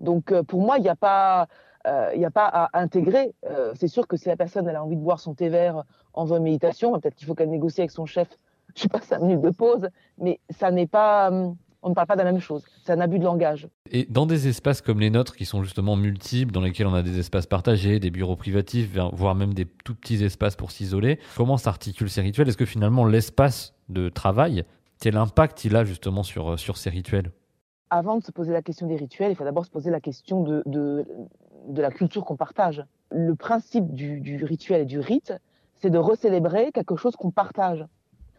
Donc 0.00 0.32
euh, 0.32 0.42
pour 0.42 0.60
moi, 0.60 0.78
il 0.78 0.82
n'y 0.82 0.88
a 0.88 0.96
pas... 0.96 1.48
Euh, 1.88 2.12
il 2.14 2.24
a 2.24 2.30
pas 2.30 2.46
à 2.46 2.80
intégrer. 2.80 3.34
Euh, 3.48 3.72
c'est 3.74 3.88
sûr 3.88 4.06
que 4.06 4.16
si 4.16 4.28
la 4.28 4.36
personne 4.36 4.68
elle 4.68 4.76
a 4.76 4.84
envie 4.84 4.96
de 4.96 5.00
boire 5.00 5.20
son 5.20 5.34
thé 5.34 5.48
vert 5.48 5.84
en 6.12 6.24
faisant 6.26 6.40
méditation, 6.40 6.92
peut-être 6.98 7.14
qu'il 7.14 7.26
faut 7.26 7.34
qu'elle 7.34 7.50
négocie 7.50 7.80
avec 7.80 7.90
son 7.90 8.06
chef, 8.06 8.28
je 8.76 8.82
sais 8.82 8.88
pas, 8.88 9.00
cinq 9.00 9.22
minutes 9.22 9.40
de 9.40 9.50
pause, 9.50 9.88
mais 10.18 10.40
ça 10.50 10.70
n'est 10.70 10.86
pas, 10.86 11.30
hum, 11.30 11.56
on 11.82 11.90
ne 11.90 11.94
parle 11.94 12.06
pas 12.06 12.16
de 12.16 12.22
la 12.22 12.30
même 12.30 12.40
chose. 12.40 12.64
C'est 12.84 12.92
un 12.92 13.00
abus 13.00 13.18
de 13.18 13.24
langage. 13.24 13.68
Et 13.90 14.06
dans 14.10 14.26
des 14.26 14.48
espaces 14.48 14.82
comme 14.82 15.00
les 15.00 15.10
nôtres, 15.10 15.34
qui 15.34 15.46
sont 15.46 15.62
justement 15.62 15.96
multiples, 15.96 16.52
dans 16.52 16.60
lesquels 16.60 16.86
on 16.86 16.94
a 16.94 17.02
des 17.02 17.18
espaces 17.18 17.46
partagés, 17.46 18.00
des 18.00 18.10
bureaux 18.10 18.36
privatifs, 18.36 18.90
voire 19.12 19.34
même 19.34 19.54
des 19.54 19.64
tout 19.64 19.94
petits 19.94 20.22
espaces 20.22 20.56
pour 20.56 20.70
s'isoler, 20.70 21.18
comment 21.36 21.56
s'articulent 21.56 22.10
ces 22.10 22.20
rituels? 22.20 22.48
Est-ce 22.48 22.58
que 22.58 22.66
finalement 22.66 23.06
l'espace 23.06 23.74
de 23.88 24.08
travail, 24.10 24.64
quel 25.00 25.16
impact 25.16 25.64
il 25.64 25.76
a 25.76 25.84
justement 25.84 26.22
sur, 26.22 26.52
euh, 26.52 26.56
sur 26.56 26.76
ces 26.76 26.90
rituels? 26.90 27.30
Avant 27.90 28.18
de 28.18 28.22
se 28.22 28.32
poser 28.32 28.52
la 28.52 28.60
question 28.60 28.86
des 28.86 28.96
rituels, 28.96 29.30
il 29.30 29.34
faut 29.34 29.44
d'abord 29.44 29.64
se 29.64 29.70
poser 29.70 29.90
la 29.90 30.00
question 30.00 30.42
de, 30.42 30.62
de, 30.66 31.06
la 31.74 31.90
culture 31.90 32.24
qu'on 32.24 32.36
partage. 32.36 32.84
Le 33.10 33.34
principe 33.34 33.92
du, 33.94 34.44
rituel 34.44 34.82
et 34.82 34.86
du 34.86 34.98
rite, 34.98 35.32
c'est 35.76 35.90
de 35.90 35.98
recélébrer 35.98 36.72
quelque 36.72 36.96
chose 36.96 37.16
qu'on 37.16 37.30
partage. 37.30 37.86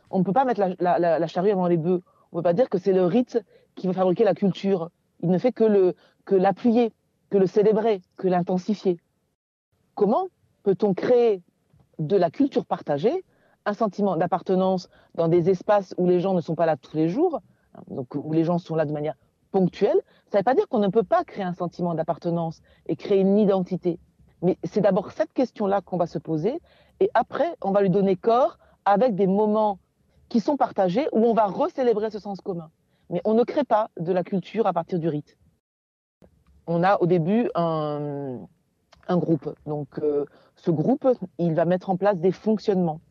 On 0.09 0.19
ne 0.19 0.23
peut 0.23 0.33
pas 0.33 0.45
mettre 0.45 0.61
la, 0.79 0.99
la 0.99 1.27
charrue 1.27 1.51
avant 1.51 1.67
les 1.67 1.77
bœufs 1.77 2.01
on 2.31 2.37
ne 2.37 2.41
peut 2.41 2.43
pas 2.43 2.53
dire 2.53 2.69
que 2.69 2.77
c'est 2.77 2.93
le 2.93 3.05
rite 3.05 3.43
qui 3.75 3.87
va 3.87 3.93
fabriquer 3.93 4.23
la 4.23 4.35
culture. 4.35 4.89
Il 5.21 5.29
ne 5.29 5.37
fait 5.37 5.51
que 5.51 5.95
que 6.25 6.35
l'appuyer, 6.35 6.93
que 7.29 7.37
le 7.37 7.47
célébrer, 7.47 8.01
que 8.17 8.27
l'intensifier. 8.27 8.99
Comment 9.95 10.27
peut-on 10.63 10.93
créer 10.93 11.41
de 11.97 12.15
la 12.15 12.29
culture 12.29 12.65
partagée 12.65 13.25
un 13.65 13.73
sentiment 13.73 14.15
d'appartenance 14.15 14.89
dans 15.15 15.27
des 15.27 15.49
espaces 15.49 15.93
où 15.97 16.07
les 16.07 16.19
gens 16.19 16.33
ne 16.33 16.41
sont 16.41 16.55
pas 16.55 16.65
là 16.65 16.77
tous 16.77 16.95
les 16.95 17.09
jours, 17.09 17.41
donc 17.89 18.15
où 18.15 18.31
les 18.31 18.43
gens 18.43 18.57
sont 18.57 18.75
là 18.75 18.85
de 18.85 18.91
manière 18.91 19.15
ponctuelle 19.51 19.99
Ça 20.31 20.37
ne 20.37 20.39
veut 20.39 20.43
pas 20.43 20.55
dire 20.55 20.67
qu'on 20.67 20.79
ne 20.79 20.87
peut 20.87 21.03
pas 21.03 21.23
créer 21.23 21.43
un 21.43 21.53
sentiment 21.53 21.93
d'appartenance 21.95 22.61
et 22.87 22.95
créer 22.95 23.19
une 23.19 23.37
identité. 23.37 23.99
Mais 24.41 24.57
c'est 24.63 24.81
d'abord 24.81 25.11
cette 25.11 25.33
question-là 25.33 25.81
qu'on 25.81 25.97
va 25.97 26.07
se 26.07 26.19
poser 26.19 26.61
et 26.99 27.09
après, 27.13 27.55
on 27.61 27.71
va 27.71 27.81
lui 27.81 27.89
donner 27.89 28.15
corps 28.15 28.57
avec 28.85 29.15
des 29.15 29.27
moments 29.27 29.79
qui 30.27 30.39
sont 30.39 30.57
partagés, 30.57 31.07
où 31.11 31.25
on 31.25 31.33
va 31.33 31.47
recélébrer 31.47 32.09
ce 32.11 32.19
sens 32.19 32.39
commun. 32.41 32.69
Mais 33.09 33.21
on 33.25 33.33
ne 33.33 33.43
crée 33.43 33.63
pas 33.63 33.89
de 33.99 34.11
la 34.11 34.23
culture 34.23 34.67
à 34.67 34.73
partir 34.73 34.99
du 34.99 35.07
rite. 35.07 35.37
On 36.67 36.83
a 36.83 37.01
au 37.01 37.07
début 37.07 37.49
un, 37.55 38.39
groupe. 39.09 39.55
Donc 39.65 39.99
euh, 39.99 40.25
ce 40.55 40.69
groupe, 40.69 41.07
il 41.39 41.55
va 41.55 41.65
mettre 41.65 41.89
en 41.89 41.97
place 41.97 42.17
des 42.17 42.31
fonctionnements. 42.31 43.01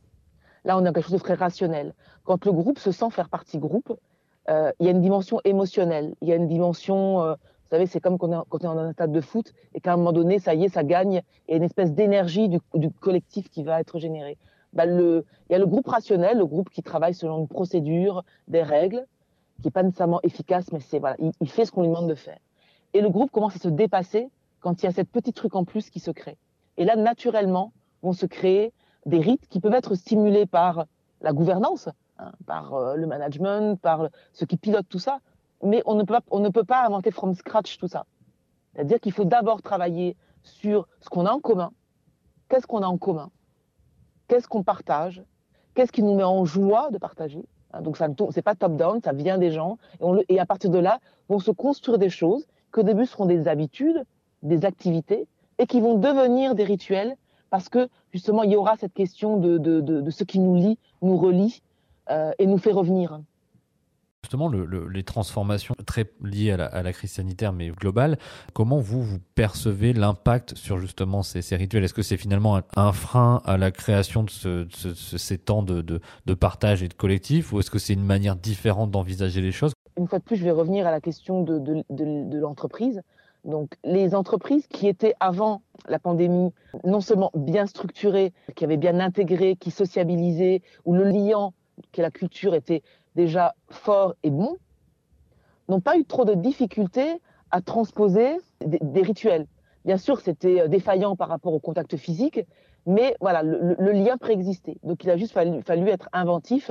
Là, 0.64 0.76
on 0.78 0.84
a 0.84 0.92
quelque 0.92 1.02
chose 1.08 1.18
de 1.18 1.18
très 1.18 1.34
rationnel. 1.34 1.94
Quand 2.24 2.44
le 2.44 2.52
groupe 2.52 2.78
se 2.78 2.92
sent 2.92 3.10
faire 3.10 3.28
partie 3.28 3.58
groupe, 3.58 3.98
euh, 4.48 4.72
il 4.80 4.86
y 4.86 4.88
a 4.88 4.92
une 4.92 5.00
dimension 5.00 5.40
émotionnelle, 5.44 6.14
il 6.22 6.28
y 6.28 6.32
a 6.32 6.36
une 6.36 6.48
dimension 6.48 7.22
euh, 7.22 7.32
Vous 7.32 7.70
savez, 7.70 7.86
c'est 7.86 8.00
comme 8.00 8.16
quand 8.18 8.28
on, 8.28 8.42
est, 8.42 8.62
dans 8.62 8.78
un 8.78 8.92
stade 8.92 9.12
de 9.12 9.20
foot 9.20 9.52
et 9.74 9.80
qu'à 9.80 9.92
un 9.92 9.96
moment 9.96 10.12
donné, 10.12 10.38
ça 10.38 10.54
y 10.54 10.64
est, 10.64 10.68
ça 10.68 10.84
gagne, 10.84 11.22
et 11.48 11.56
une 11.56 11.62
espèce 11.62 11.92
d'énergie 11.92 12.48
du, 12.48 12.90
collectif 13.00 13.50
qui 13.50 13.62
va 13.62 13.80
être 13.80 13.98
générée. 13.98 14.38
Bah, 14.72 14.86
il 14.86 15.24
y 15.50 15.54
a 15.54 15.58
le 15.58 15.66
groupe 15.66 15.86
rationnel, 15.86 16.38
le 16.38 16.46
groupe 16.46 16.70
qui 16.70 16.82
travaille 16.82 17.14
selon 17.14 17.40
une 17.40 17.48
procédure, 17.48 18.24
des 18.48 18.62
règles, 18.62 19.04
qui 19.60 19.66
n'est 19.66 19.72
pas 19.72 19.82
nécessairement 19.82 20.20
efficace, 20.22 20.72
mais 20.72 20.80
c'est 20.80 20.98
voilà, 20.98 21.16
il, 21.40 21.48
fait 21.48 21.64
ce 21.64 21.72
qu'on 21.72 21.82
lui 21.82 21.88
demande 21.88 22.08
de 22.08 22.14
faire. 22.14 22.38
Et 22.94 23.00
le 23.00 23.10
groupe 23.10 23.30
commence 23.30 23.56
à 23.56 23.58
se 23.58 23.68
dépasser 23.68 24.28
quand 24.60 24.82
il 24.82 24.86
y 24.86 24.88
a 24.88 24.92
cette 24.92 25.10
petite 25.10 25.36
truc 25.36 25.54
en 25.56 25.64
plus 25.64 25.90
qui 25.90 26.00
se 26.00 26.10
crée. 26.10 26.36
Et 26.76 26.84
là, 26.84 26.96
naturellement, 26.96 27.72
vont 28.02 28.12
se 28.12 28.26
créer 28.26 28.72
des 29.04 29.20
rites 29.20 29.46
qui 29.48 29.60
peuvent 29.60 29.74
être 29.74 29.94
stimulés 29.94 30.46
par 30.46 30.86
la 31.20 31.32
gouvernance, 31.32 31.88
par 32.46 32.74
euh, 32.74 32.96
le 32.96 33.06
management, 33.06 33.80
par 33.80 34.08
ceux 34.32 34.46
qui 34.46 34.56
pilotent 34.56 34.88
tout 34.88 34.98
ça, 34.98 35.20
mais 35.62 35.82
on 35.86 35.94
ne, 35.94 36.02
peut 36.02 36.14
pas, 36.14 36.22
on 36.30 36.40
ne 36.40 36.48
peut 36.48 36.64
pas 36.64 36.84
inventer 36.84 37.10
from 37.10 37.34
scratch 37.34 37.78
tout 37.78 37.88
ça. 37.88 38.06
C'est-à-dire 38.74 39.00
qu'il 39.00 39.12
faut 39.12 39.24
d'abord 39.24 39.62
travailler 39.62 40.16
sur 40.42 40.88
ce 41.00 41.08
qu'on 41.08 41.26
a 41.26 41.30
en 41.30 41.40
commun. 41.40 41.72
Qu'est-ce 42.48 42.66
qu'on 42.66 42.82
a 42.82 42.86
en 42.86 42.96
commun? 42.96 43.30
Qu'est-ce 44.28 44.48
qu'on 44.48 44.62
partage? 44.62 45.22
Qu'est-ce 45.74 45.92
qui 45.92 46.02
nous 46.02 46.14
met 46.14 46.24
en 46.24 46.44
joie 46.44 46.90
de 46.90 46.98
partager? 46.98 47.44
Hein, 47.72 47.82
Donc, 47.82 47.96
ce 47.96 48.04
n'est 48.04 48.42
pas 48.42 48.54
top-down, 48.54 49.00
ça 49.02 49.12
vient 49.12 49.38
des 49.38 49.50
gens. 49.50 49.78
Et, 50.28 50.38
à 50.38 50.46
partir 50.46 50.70
de 50.70 50.78
là, 50.78 51.00
vont 51.28 51.38
se 51.38 51.50
construire 51.50 51.98
des 51.98 52.10
choses 52.10 52.46
qui 52.72 52.80
au 52.80 52.82
début 52.82 53.06
seront 53.06 53.26
des 53.26 53.48
habitudes, 53.48 54.04
des 54.42 54.64
activités, 54.64 55.26
et 55.58 55.66
qui 55.66 55.80
vont 55.80 55.94
devenir 55.94 56.54
des 56.54 56.64
rituels 56.64 57.16
parce 57.50 57.68
que 57.68 57.88
justement, 58.12 58.42
il 58.42 58.52
y 58.52 58.56
aura 58.56 58.76
cette 58.76 58.92
question 58.92 59.38
de, 59.38 59.58
de, 59.58 60.10
ce 60.10 60.24
qui 60.24 60.38
nous 60.38 60.54
lie, 60.54 60.78
nous 61.02 61.16
relie 61.16 61.62
euh, 61.62 61.67
et 62.38 62.46
nous 62.46 62.58
fait 62.58 62.72
revenir. 62.72 63.20
Justement, 64.24 64.48
le, 64.48 64.88
les 64.88 65.04
transformations 65.04 65.76
très 65.86 66.10
liées 66.22 66.50
à 66.50 66.56
la, 66.56 66.66
à 66.66 66.82
la, 66.82 66.92
crise 66.92 67.12
sanitaire, 67.12 67.52
mais 67.52 67.70
globale, 67.70 68.18
comment 68.52 68.78
vous, 68.78 69.00
vous 69.00 69.20
percevez 69.36 69.92
l'impact 69.92 70.56
sur 70.56 70.78
justement 70.78 71.22
ces, 71.22 71.40
ces 71.40 71.54
rituels? 71.54 71.84
Est-ce 71.84 71.94
que 71.94 72.02
c'est 72.02 72.16
finalement 72.16 72.60
un, 72.76 72.92
frein 72.92 73.40
à 73.44 73.56
la 73.56 73.70
création 73.70 74.24
de, 74.24 74.30
ce, 74.30 74.66
ces 75.16 75.38
temps 75.38 75.62
de, 75.62 75.82
de, 75.82 76.34
partage 76.34 76.82
et 76.82 76.88
de 76.88 76.94
collectif, 76.94 77.52
ou 77.52 77.60
est-ce 77.60 77.70
que 77.70 77.78
c'est 77.78 77.94
une 77.94 78.04
manière 78.04 78.34
différente 78.34 78.90
d'envisager 78.90 79.40
les 79.40 79.52
choses? 79.52 79.72
Une 79.96 80.08
fois 80.08 80.18
de 80.18 80.24
plus, 80.24 80.36
je 80.36 80.44
vais 80.44 80.50
revenir 80.50 80.86
à 80.86 80.90
la 80.90 81.00
question 81.00 81.42
de, 81.42 82.38
l'entreprise. 82.38 83.02
Donc, 83.44 83.76
les 83.84 84.16
entreprises 84.16 84.66
qui 84.66 84.88
étaient 84.88 85.14
avant 85.20 85.62
la 85.88 86.00
pandémie 86.00 86.52
non 86.84 87.00
seulement 87.00 87.30
bien 87.34 87.66
structurées, 87.66 88.32
qui 88.56 88.64
avaient 88.64 88.76
bien 88.76 88.98
intégré, 88.98 89.54
qui 89.54 89.70
sociabilisaient, 89.70 90.60
où 90.84 90.92
le 90.92 91.04
liant, 91.04 91.54
qui 91.92 92.00
est 92.00 92.02
la 92.02 92.10
culture, 92.10 92.54
était 92.54 92.82
déjà 93.14 93.54
fort 93.68 94.14
et 94.22 94.30
bon, 94.30 94.56
n'ont 95.68 95.80
pas 95.80 95.98
eu 95.98 96.04
trop 96.04 96.24
de 96.24 96.34
difficultés 96.34 97.20
à 97.50 97.60
transposer 97.60 98.36
des, 98.64 99.02
rituels. 99.02 99.46
Bien 99.84 99.96
sûr, 99.96 100.20
c'était 100.20 100.62
euh, 100.62 100.68
défaillant 100.68 101.16
par 101.16 101.28
rapport 101.28 101.52
au 101.52 101.60
contact 101.60 101.96
physique, 101.96 102.40
mais 102.86 103.16
voilà, 103.20 103.42
le, 103.42 103.92
lien 103.92 104.16
préexistait. 104.16 104.76
Donc 104.82 105.04
il 105.04 105.10
a 105.10 105.16
juste 105.16 105.32
fallu, 105.32 105.88
être 105.88 106.08
inventif 106.12 106.70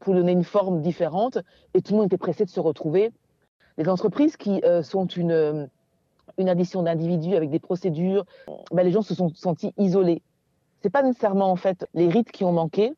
pour 0.00 0.14
donner 0.14 0.32
une 0.32 0.44
forme 0.44 0.80
différente, 0.80 1.38
et 1.74 1.82
tout 1.82 1.92
le 1.92 1.98
monde 1.98 2.06
était 2.06 2.18
pressé 2.18 2.44
de 2.44 2.50
se 2.50 2.60
retrouver. 2.60 3.12
Les 3.78 3.88
entreprises 3.88 4.36
qui 4.36 4.60
euh, 4.64 4.82
sont 4.82 5.06
une, 5.06 5.32
euh, 5.32 5.66
une 6.38 6.48
addition 6.48 6.82
d'individus 6.82 7.34
avec 7.34 7.50
des 7.50 7.60
procédures, 7.60 8.24
ben, 8.72 8.82
les 8.82 8.90
gens 8.90 9.02
se 9.02 9.14
sont 9.14 9.28
sentis 9.34 9.72
isolés. 9.78 10.22
C'est 10.82 10.90
pas 10.90 11.02
nécessairement 11.02 11.50
en 11.50 11.56
fait 11.56 11.86
les 11.94 12.08
rites 12.08 12.32
qui 12.32 12.44
ont 12.44 12.52
manqué, 12.52 12.92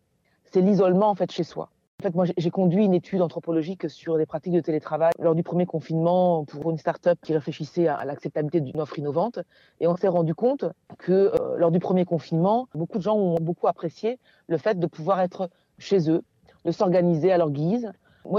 c'est 0.54 0.61
l'isolement 0.61 1.11
en 1.11 1.16
fait 1.16 1.32
chez 1.32 1.42
soi. 1.42 1.68
En 2.00 2.04
fait, 2.04 2.14
moi, 2.14 2.26
j'ai 2.37 2.50
conduit 2.50 2.84
une 2.84 2.94
étude 2.94 3.23
anthropologique 3.23 3.90
sur 3.90 4.16
les 4.16 4.25
pratiques 4.25 4.52
de 4.52 4.61
télétravail 4.61 5.11
lors 5.18 5.34
du 5.34 5.42
premier 5.42 5.66
confinement 5.66 6.44
pour 6.44 6.70
une 6.70 6.78
start-up 6.78 7.18
qui 7.23 7.32
réfléchissait 7.32 7.88
à 7.88 8.04
l'acceptabilité 8.04 8.61
d'une 8.61 8.80
offre 8.80 8.96
innovante. 8.96 9.40
Et 9.80 9.88
on 9.88 9.96
s'est 9.96 10.06
rendu 10.06 10.32
compte 10.32 10.64
que 10.99 11.12
euh, 11.12 11.56
lors 11.56 11.73
du 11.73 11.80
premier 11.80 12.04
confinement, 12.04 12.68
beaucoup 12.73 12.99
de 12.99 13.02
gens 13.02 13.16
ont 13.16 13.40
beaucoup 13.40 13.66
apprécié 13.66 14.20
le 14.46 14.56
fait 14.56 14.78
de 14.78 14.87
pouvoir 14.87 15.20
être 15.20 15.50
chez 15.78 16.08
eux, 16.08 16.23
de 16.64 16.70
s'organiser 16.70 17.32
à 17.32 17.38
leur 17.38 17.50
guise, 17.50 17.90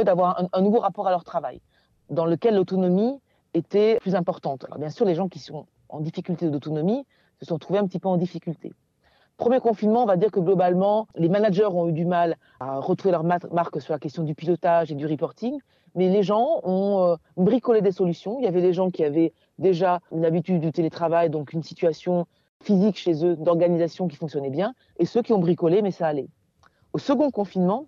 d'avoir 0.06 0.40
un, 0.40 0.48
un, 0.54 0.62
nouveau 0.62 0.80
rapport 0.80 1.08
à 1.08 1.12
leur 1.12 1.26
travail, 1.26 1.60
dans 2.10 2.26
lequel 2.26 2.56
l'autonomie 2.56 3.20
était 3.54 3.98
plus 4.00 4.16
importante. 4.16 4.64
Alors 4.66 4.80
bien 4.80 4.90
sûr, 4.90 5.06
les 5.06 5.16
gens 5.16 5.28
qui 5.28 5.40
sont 5.40 5.66
en 5.90 6.00
difficulté 6.00 6.50
d'autonomie 6.50 7.06
se 7.42 7.46
sont 7.46 7.58
trouvés 7.58 7.80
un 7.80 7.88
petit 7.88 8.00
peu 8.00 8.08
en 8.08 8.16
difficulté. 8.16 8.72
Premier 9.38 9.60
confinement, 9.60 10.04
on 10.04 10.06
va 10.06 10.16
dire 10.16 10.32
que 10.32 10.40
globalement, 10.40 11.08
les 11.16 11.28
managers 11.28 11.66
ont 11.66 11.90
eu 11.90 11.92
du 11.92 12.06
mal 12.06 12.38
à 12.62 12.80
retrouver 12.80 13.12
leur 13.12 13.24
marque 13.24 13.82
sur 13.82 13.92
la 13.92 14.00
question 14.00 14.24
du 14.24 14.34
pilotage 14.34 14.92
et 14.92 14.96
du 14.96 15.06
reporting, 15.06 15.60
mais 15.94 16.10
les 16.10 16.24
gens 16.24 16.62
ont 16.64 17.04
euh, 17.04 17.16
bricolé 17.36 17.82
des 17.82 17.92
solutions. 17.92 18.40
Il 18.40 18.46
y 18.46 18.48
avait 18.48 18.62
des 18.62 18.72
gens 18.72 18.92
qui 18.92 19.04
avaient 19.04 19.34
déjà 19.60 20.00
une 20.14 20.24
habitude 20.24 20.62
du 20.62 20.72
télétravail, 20.72 21.30
donc 21.30 21.52
une 21.52 21.64
situation 21.64 22.28
physique 22.62 22.98
chez 22.98 23.26
eux, 23.26 23.36
d'organisation 23.36 24.08
qui 24.08 24.16
fonctionnait 24.16 24.50
bien, 24.50 24.74
et 25.00 25.06
ceux 25.06 25.22
qui 25.22 25.34
ont 25.34 25.40
bricolé, 25.40 25.82
mais 25.82 25.92
ça 25.92 26.08
allait. 26.08 26.28
Au 26.94 26.98
second 26.98 27.30
confinement, 27.30 27.88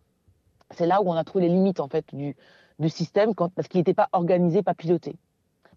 c'est 0.72 0.86
là 0.86 1.02
où 1.02 1.10
on 1.10 1.14
a 1.14 1.24
trouvé 1.24 1.48
les 1.48 1.54
limites 1.54 1.80
en 1.80 1.88
fait 1.88 2.06
du, 2.14 2.36
du 2.80 2.90
système, 2.90 3.34
parce 3.34 3.70
qu'il 3.70 3.80
n'était 3.80 3.94
pas 3.94 4.10
organisé, 4.12 4.64
pas 4.64 4.74
piloté. 4.74 5.16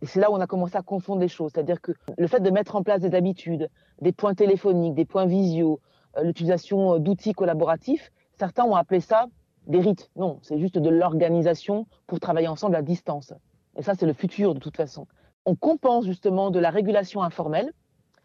Et 0.02 0.07
c'est 0.07 0.21
là 0.21 0.30
où 0.30 0.35
on 0.35 0.40
a 0.40 0.47
commencé 0.47 0.76
à 0.76 0.83
confondre 0.83 1.21
les 1.21 1.28
choses. 1.28 1.52
C'est-à-dire 1.54 1.80
que 1.80 1.92
le 2.16 2.26
fait 2.26 2.40
de 2.40 2.50
mettre 2.50 2.76
en 2.76 2.83
place 2.83 3.00
des 3.00 3.14
habitudes, 3.14 3.69
des 4.00 4.12
points 4.12 4.35
téléphoniques, 4.35 4.95
des 4.95 5.04
points 5.04 5.26
visio, 5.26 5.80
euh, 6.16 6.23
l'utilisation 6.23 6.95
euh, 6.95 6.99
d'outils 6.99 7.33
collaboratifs, 7.33 8.11
certains 8.38 8.64
ont 8.64 8.75
appelé 8.75 9.00
ça 9.00 9.26
des 9.66 9.80
rites. 9.80 10.11
Non, 10.16 10.38
c'est 10.42 10.59
juste 10.59 10.78
de 10.78 10.88
l'organisation 10.88 11.87
pour 12.07 12.19
travailler 12.19 12.49
ensemble 12.49 12.76
à 12.76 12.83
distance. 12.83 13.35
Et 13.76 13.83
ça, 13.83 13.95
c'est 13.95 14.07
le 14.07 14.14
futur 14.14 14.54
de 14.54 14.59
toute 14.59 14.76
façon. 14.76 15.07
On 15.45 15.54
compense 15.54 16.07
justement 16.07 16.50
de 16.50 16.59
la 16.59 16.71
régulation 16.71 17.23
informelle. 17.23 17.73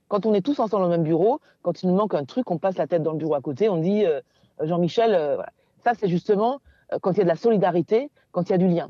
Quand 0.08 0.26
on 0.26 0.34
est 0.34 0.42
tous 0.42 0.60
ensemble 0.60 0.84
dans 0.84 0.90
le 0.90 0.98
même 0.98 1.04
bureau, 1.04 1.40
quand 1.62 1.84
il 1.84 1.90
nous 1.90 1.96
manque 1.96 2.14
un 2.14 2.26
truc, 2.26 2.50
on 2.52 2.58
passe 2.58 2.78
la 2.78 2.88
tête 2.88 3.04
dans 3.04 3.12
le 3.12 3.18
bureau 3.18 3.36
à 3.36 3.42
côté, 3.42 3.70
on 3.70 3.78
dit 3.78 4.06
euh, 4.06 4.22
Jean-Michel, 4.62 5.40
ça 5.84 5.94
c'est 5.94 6.08
justement 6.08 6.60
quand 7.02 7.14
il 7.14 7.18
y 7.18 7.22
a 7.22 7.24
de 7.24 7.30
la 7.30 7.36
solidarité, 7.36 8.12
quand 8.32 8.44
il 8.50 8.52
y 8.52 8.56
a 8.56 8.58
du 8.60 8.68
lien. 8.68 8.90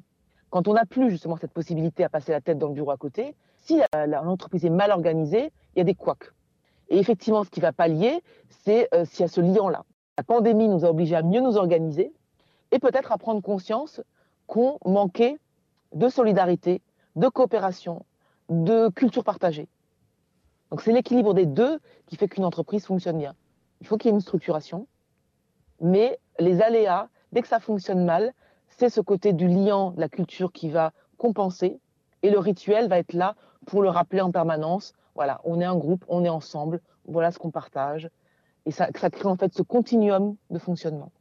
Quand 0.50 0.68
on 0.68 0.74
n'a 0.74 0.86
plus 0.86 1.10
justement 1.10 1.38
cette 1.38 1.52
possibilité 1.52 2.04
à 2.04 2.10
passer 2.10 2.32
la 2.32 2.42
tête 2.42 2.58
dans 2.58 2.68
le 2.68 2.74
bureau 2.74 2.92
à 2.92 2.98
côté, 2.98 3.36
si 3.58 3.80
l'entreprise 4.08 4.64
est 4.66 4.70
mal 4.70 4.92
organisée, 4.92 5.52
il 5.76 5.80
y 5.80 5.82
a 5.82 5.84
des 5.84 5.96
couacs. 5.96 6.32
Et 6.90 7.00
effectivement, 7.00 7.44
ce 7.44 7.50
qui 7.50 7.60
va 7.60 7.72
pallier, 7.72 8.22
c'est 8.50 8.88
euh, 8.94 9.06
s'il 9.06 9.22
y 9.22 9.24
a 9.24 9.28
ce 9.28 9.42
lien-là. 9.42 9.86
La 10.18 10.24
pandémie 10.24 10.68
nous 10.68 10.86
a 10.86 10.90
obligés 10.90 11.16
à 11.16 11.24
mieux 11.24 11.42
nous 11.42 11.58
organiser 11.58 12.14
et 12.72 12.80
peut-être 12.80 13.12
à 13.12 13.18
prendre 13.18 13.42
conscience 13.42 14.02
qu'on 14.48 14.78
manquait 14.86 15.38
de 15.94 16.08
solidarité, 16.10 16.82
de 17.16 17.28
coopération, 17.28 18.06
de 18.50 18.90
culture 18.90 19.24
partagée. 19.24 19.68
Donc 20.70 20.82
c'est 20.82 20.92
l'équilibre 20.92 21.34
des 21.34 21.46
deux 21.46 21.80
qui 22.06 22.16
fait 22.16 22.28
qu'une 22.28 22.46
entreprise 22.46 22.86
fonctionne 22.86 23.18
bien. 23.18 23.34
Il 23.82 23.88
faut 23.88 23.98
qu'il 23.98 24.10
y 24.10 24.12
ait 24.12 24.16
une 24.16 24.22
structuration, 24.22 24.88
mais 25.82 26.20
les 26.40 26.62
aléas, 26.62 27.10
dès 27.32 27.42
que 27.42 27.48
ça 27.48 27.60
fonctionne 27.60 28.06
mal, 28.06 28.34
c'est 28.78 28.90
ce 28.90 29.02
côté 29.02 29.34
du 29.34 29.48
liant, 29.48 29.94
la 29.98 30.10
culture 30.10 30.52
qui 30.52 30.70
va 30.70 30.92
compenser. 31.18 31.80
Et 32.24 32.30
le 32.30 32.40
rituel 32.40 32.90
va 32.90 32.98
être 32.98 33.14
là 33.14 33.36
pour 33.66 33.82
le 33.82 33.90
rappeler 33.90 34.22
en 34.22 34.32
permanence. 34.32 34.94
Voilà, 35.16 35.42
on 35.44 35.62
est 35.62 35.66
un 35.66 35.78
groupe, 35.78 36.04
on 36.08 36.24
est 36.26 36.30
ensemble, 36.30 36.82
voilà 37.08 37.32
ce 37.32 37.40
qu'on 37.40 37.52
partage. 37.52 38.10
Et 38.66 38.72
ça 38.72 38.92
crée 38.92 39.28
en 39.28 39.36
fait 39.36 39.54
ce 39.54 39.62
continuum 39.62 40.36
de 40.50 40.60
fonctionnement. 40.60 41.12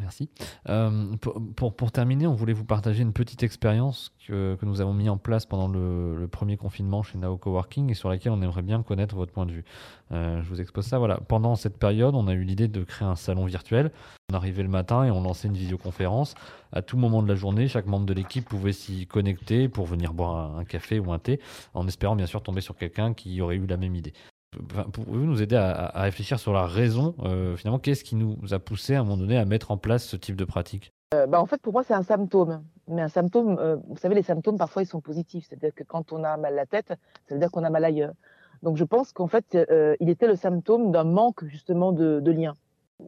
Merci. 0.00 0.30
Euh, 0.68 1.14
pour, 1.56 1.92
terminer, 1.92 2.26
on 2.26 2.34
voulait 2.34 2.52
vous 2.52 2.64
partager 2.64 3.02
une 3.02 3.12
petite 3.12 3.42
expérience 3.42 4.12
que, 4.26 4.56
que, 4.56 4.66
nous 4.66 4.80
avons 4.80 4.94
mis 4.94 5.08
en 5.08 5.18
place 5.18 5.46
pendant 5.46 5.68
le, 5.68 6.26
premier 6.30 6.56
confinement 6.56 7.02
chez 7.02 7.18
Nao 7.18 7.36
Coworking 7.36 7.90
et 7.90 7.94
sur 7.94 8.08
laquelle 8.08 8.32
on 8.32 8.40
aimerait 8.42 8.62
bien 8.62 8.82
connaître 8.82 9.14
votre 9.14 9.32
point 9.32 9.46
de 9.46 9.52
vue. 9.52 9.64
Euh, 10.12 10.42
je 10.42 10.48
vous 10.48 10.60
expose 10.60 10.86
ça. 10.86 10.98
Voilà. 10.98 11.18
Pendant 11.18 11.54
cette 11.54 11.78
période, 11.78 12.14
on 12.14 12.28
a 12.28 12.32
eu 12.32 12.44
l'idée 12.44 12.68
de 12.68 12.82
créer 12.84 13.06
un 13.06 13.16
salon 13.16 13.44
virtuel. 13.44 13.90
On 14.32 14.34
arrivait 14.36 14.62
le 14.62 14.68
matin 14.68 15.04
et 15.04 15.10
on 15.10 15.22
lançait 15.22 15.48
une 15.48 15.54
visioconférence. 15.54 16.34
À 16.72 16.82
tout 16.82 16.96
moment 16.96 17.22
de 17.22 17.28
la 17.28 17.34
journée, 17.34 17.68
chaque 17.68 17.86
membre 17.86 18.06
de 18.06 18.14
l'équipe 18.14 18.48
pouvait 18.48 18.72
s'y 18.72 19.06
connecter 19.06 19.68
pour 19.68 19.86
venir 19.86 20.14
boire 20.14 20.56
un, 20.56 20.64
café 20.64 21.00
ou 21.00 21.12
un 21.12 21.18
thé, 21.18 21.40
en 21.74 21.86
espérant 21.88 22.14
bien 22.14 22.26
sûr 22.26 22.42
tomber 22.42 22.60
sur 22.60 22.76
quelqu'un 22.76 23.12
qui 23.12 23.40
aurait 23.40 23.56
eu 23.56 23.66
la 23.66 23.76
même 23.76 23.94
idée 23.94 24.12
pouvez-vous 24.50 25.26
nous 25.26 25.42
aider 25.42 25.56
à, 25.56 25.92
réfléchir 25.94 26.38
sur 26.38 26.52
la 26.52 26.66
raison, 26.66 27.14
euh, 27.20 27.56
finalement, 27.56 27.78
qu'est-ce 27.78 28.04
qui 28.04 28.16
nous 28.16 28.36
a 28.52 28.58
poussé 28.58 28.94
à 28.94 29.00
un 29.00 29.04
moment 29.04 29.16
donné 29.16 29.36
à 29.36 29.44
mettre 29.44 29.70
en 29.70 29.76
place 29.76 30.04
ce 30.04 30.16
type 30.16 30.36
de 30.36 30.44
pratique? 30.44 30.92
Euh, 31.14 31.26
bah, 31.26 31.40
En 31.40 31.46
fait, 31.46 31.60
pour 31.60 31.72
moi, 31.72 31.82
c'est 31.84 31.94
un 31.94 32.02
symptôme. 32.02 32.64
Mais 32.88 33.02
un 33.02 33.08
symptôme, 33.08 33.58
euh, 33.58 33.76
vous 33.88 33.96
savez, 33.96 34.14
les 34.14 34.22
symptômes, 34.22 34.58
parfois, 34.58 34.82
ils 34.82 34.86
sont 34.86 35.00
positifs. 35.00 35.46
C'est-à-dire 35.48 35.74
que 35.74 35.84
quand 35.84 36.12
on 36.12 36.24
a 36.24 36.36
mal 36.36 36.54
la 36.54 36.66
tête, 36.66 36.88
ça 36.88 37.34
veut 37.34 37.38
dire 37.38 37.50
qu'on 37.50 37.64
a 37.64 37.70
mal 37.70 37.84
ailleurs. 37.84 38.14
Donc, 38.62 38.76
je 38.76 38.84
pense 38.84 39.12
qu'en 39.12 39.28
fait, 39.28 39.56
il 40.00 40.10
était 40.10 40.26
le 40.26 40.36
symptôme 40.36 40.92
d'un 40.92 41.04
manque, 41.04 41.44
justement, 41.46 41.92
de, 41.92 42.20
de 42.20 42.30
lien. 42.30 42.54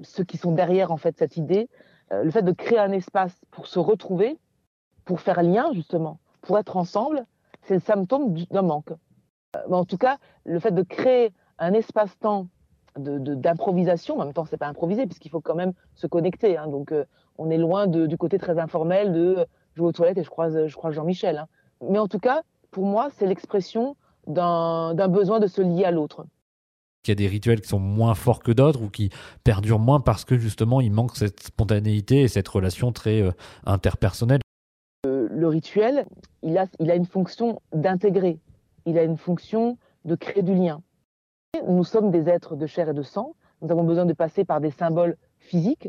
Ceux 0.02 0.24
qui 0.24 0.38
sont 0.38 0.52
derrière, 0.52 0.90
en 0.90 0.96
fait, 0.96 1.18
cette 1.18 1.36
idée, 1.36 1.68
le 2.10 2.30
fait 2.30 2.40
de 2.40 2.52
créer 2.52 2.78
un 2.78 2.90
espace 2.92 3.38
pour 3.50 3.66
se 3.66 3.78
retrouver, 3.78 4.38
pour 5.04 5.20
faire 5.20 5.42
lien, 5.42 5.70
justement, 5.74 6.20
pour 6.40 6.58
être 6.58 6.78
ensemble, 6.78 7.26
c'est 7.64 7.74
le 7.74 7.80
symptôme 7.80 8.32
d'un 8.50 8.62
manque. 8.62 8.92
Mais 9.68 9.76
en 9.76 9.84
tout 9.84 9.98
cas, 9.98 10.18
le 10.44 10.58
fait 10.58 10.72
de 10.72 10.82
créer 10.82 11.32
un 11.58 11.72
espace-temps 11.74 12.48
d'improvisation, 12.96 14.18
en 14.18 14.24
même 14.24 14.34
temps, 14.34 14.44
c'est 14.44 14.56
pas 14.56 14.66
improvisé 14.66 15.06
puisqu'il 15.06 15.30
faut 15.30 15.40
quand 15.40 15.54
même 15.54 15.72
se 15.94 16.06
connecter. 16.06 16.56
Hein. 16.56 16.68
donc, 16.68 16.92
euh, 16.92 17.04
on 17.38 17.50
est 17.50 17.58
loin 17.58 17.86
du 17.86 18.16
côté 18.18 18.38
très 18.38 18.58
informel 18.58 19.12
de 19.12 19.46
jouer 19.74 19.86
aux 19.86 19.92
toilettes 19.92 20.18
et 20.18 20.24
je 20.24 20.30
croise, 20.30 20.66
je 20.66 20.76
croise 20.76 20.94
Jean-Michel. 20.94 21.38
Hein. 21.38 21.46
Mais 21.88 21.98
en 21.98 22.08
tout 22.08 22.18
cas, 22.18 22.42
pour 22.70 22.84
moi, 22.84 23.08
c'est 23.16 23.26
l'expression 23.26 23.96
d'un 24.26 25.08
besoin 25.08 25.40
de 25.40 25.46
se 25.46 25.62
lier 25.62 25.84
à 25.84 25.90
l'autre. 25.90 26.26
Il 27.04 27.10
y 27.10 27.12
a 27.12 27.16
des 27.16 27.26
rituels 27.26 27.60
qui 27.60 27.68
sont 27.68 27.80
moins 27.80 28.14
forts 28.14 28.40
que 28.40 28.52
d'autres 28.52 28.80
ou 28.82 28.88
qui 28.88 29.10
perdurent 29.42 29.80
moins 29.80 29.98
parce 29.98 30.24
que 30.24 30.38
justement 30.38 30.80
il 30.80 30.92
manque 30.92 31.16
cette 31.16 31.42
spontanéité 31.42 32.20
et 32.20 32.28
cette 32.28 32.46
relation 32.46 32.92
très 32.92 33.20
euh, 33.22 33.32
interpersonnelle. 33.66 34.40
Euh, 35.06 35.26
le 35.28 35.48
rituel, 35.48 36.06
il 36.44 36.56
a, 36.58 36.66
il 36.78 36.92
a 36.92 36.94
une 36.94 37.06
fonction 37.06 37.60
d'intégrer, 37.72 38.38
il 38.86 38.98
a 38.98 39.02
une 39.02 39.16
fonction 39.16 39.78
de 40.04 40.14
créer 40.14 40.42
du 40.42 40.54
lien. 40.54 40.82
Nous 41.66 41.84
sommes 41.84 42.10
des 42.10 42.28
êtres 42.28 42.56
de 42.56 42.66
chair 42.66 42.88
et 42.88 42.94
de 42.94 43.02
sang, 43.02 43.34
nous 43.60 43.70
avons 43.70 43.84
besoin 43.84 44.06
de 44.06 44.12
passer 44.12 44.44
par 44.44 44.60
des 44.60 44.70
symboles 44.70 45.16
physiques, 45.38 45.88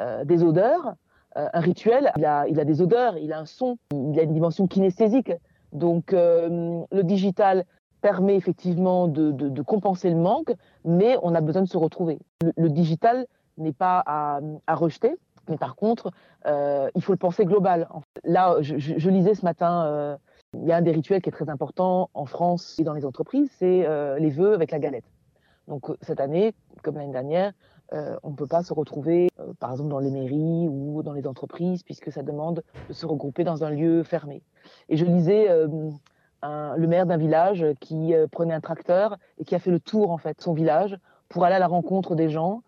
euh, 0.00 0.24
des 0.24 0.42
odeurs. 0.42 0.94
un 1.36 1.60
rituel, 1.60 2.12
il 2.16 2.24
a, 2.24 2.46
il 2.48 2.60
a 2.60 2.64
des 2.64 2.80
odeurs, 2.80 3.16
il 3.16 3.32
a 3.32 3.38
un 3.40 3.46
son, 3.46 3.78
il 3.92 4.18
a 4.20 4.22
une 4.22 4.34
dimension 4.34 4.66
kinesthésique. 4.66 5.32
Donc 5.72 6.12
le 6.12 7.02
digital 7.02 7.64
permet 8.04 8.36
effectivement 8.36 9.08
de, 9.08 9.62
compenser 9.62 10.10
le 10.10 10.16
manque, 10.16 10.52
mais 10.84 11.16
on 11.22 11.34
a 11.34 11.40
besoin 11.40 11.62
de 11.62 11.68
se 11.68 11.78
retrouver. 11.78 12.18
Le, 12.54 12.68
digital 12.68 13.24
n'est 13.56 13.72
pas 13.72 14.02
à, 14.04 14.40
rejeter, 14.74 15.16
mais 15.48 15.56
par 15.56 15.74
contre, 15.74 16.10
euh, 16.44 16.90
il 16.94 17.02
faut 17.02 17.12
le 17.12 17.18
penser 17.18 17.46
global. 17.46 17.88
Là, 18.22 18.56
je, 18.60 19.08
lisais 19.08 19.34
ce 19.34 19.42
matin, 19.42 19.86
euh, 19.86 20.16
il 20.62 20.68
y 20.68 20.72
a 20.72 20.76
un 20.76 20.82
des 20.82 20.92
rituels 20.92 21.22
qui 21.22 21.28
est 21.28 21.32
très 21.32 21.48
important 21.48 22.10
en 22.14 22.26
France 22.26 22.76
et 22.78 22.84
dans 22.84 22.94
les 22.94 23.04
entreprises, 23.04 23.50
c'est 23.58 23.86
euh, 23.86 24.18
les 24.18 24.30
vœux 24.30 24.54
avec 24.54 24.70
la 24.70 24.78
galette. 24.78 25.04
Donc 25.68 25.86
cette 26.02 26.20
année, 26.20 26.54
comme 26.82 26.96
l'année 26.96 27.12
dernière, 27.12 27.52
on 28.24 28.30
ne 28.30 28.34
peut 28.34 28.48
pas 28.48 28.64
se 28.64 28.74
retrouver, 28.74 29.28
par 29.60 29.70
exemple, 29.70 29.90
dans 29.90 30.00
les 30.00 30.10
mairies 30.10 30.66
ou 30.68 31.04
dans 31.04 31.12
les 31.12 31.28
entreprises, 31.28 31.84
puisque 31.84 32.10
ça 32.10 32.24
demande 32.24 32.64
de 32.88 32.92
se 32.92 33.06
regrouper 33.06 33.44
dans 33.44 33.62
un 33.62 33.70
lieu 33.70 34.02
fermé. 34.02 34.42
Et 34.88 34.96
je 34.96 35.04
lisais 35.04 35.48
le 36.76 36.86
maire 36.86 37.06
d'un 37.06 37.16
village 37.16 37.64
qui 37.80 38.14
euh, 38.14 38.26
prenait 38.30 38.54
un 38.54 38.60
tracteur 38.60 39.16
et 39.38 39.44
qui 39.44 39.54
a 39.54 39.58
fait 39.58 39.70
le 39.70 39.80
tour 39.80 40.10
en 40.10 40.18
fait 40.18 40.40
son 40.40 40.52
village 40.52 40.98
pour 41.28 41.44
aller 41.44 41.54
à 41.54 41.58
la 41.58 41.66
rencontre 41.66 42.14
des 42.14 42.28
gens, 42.28 42.62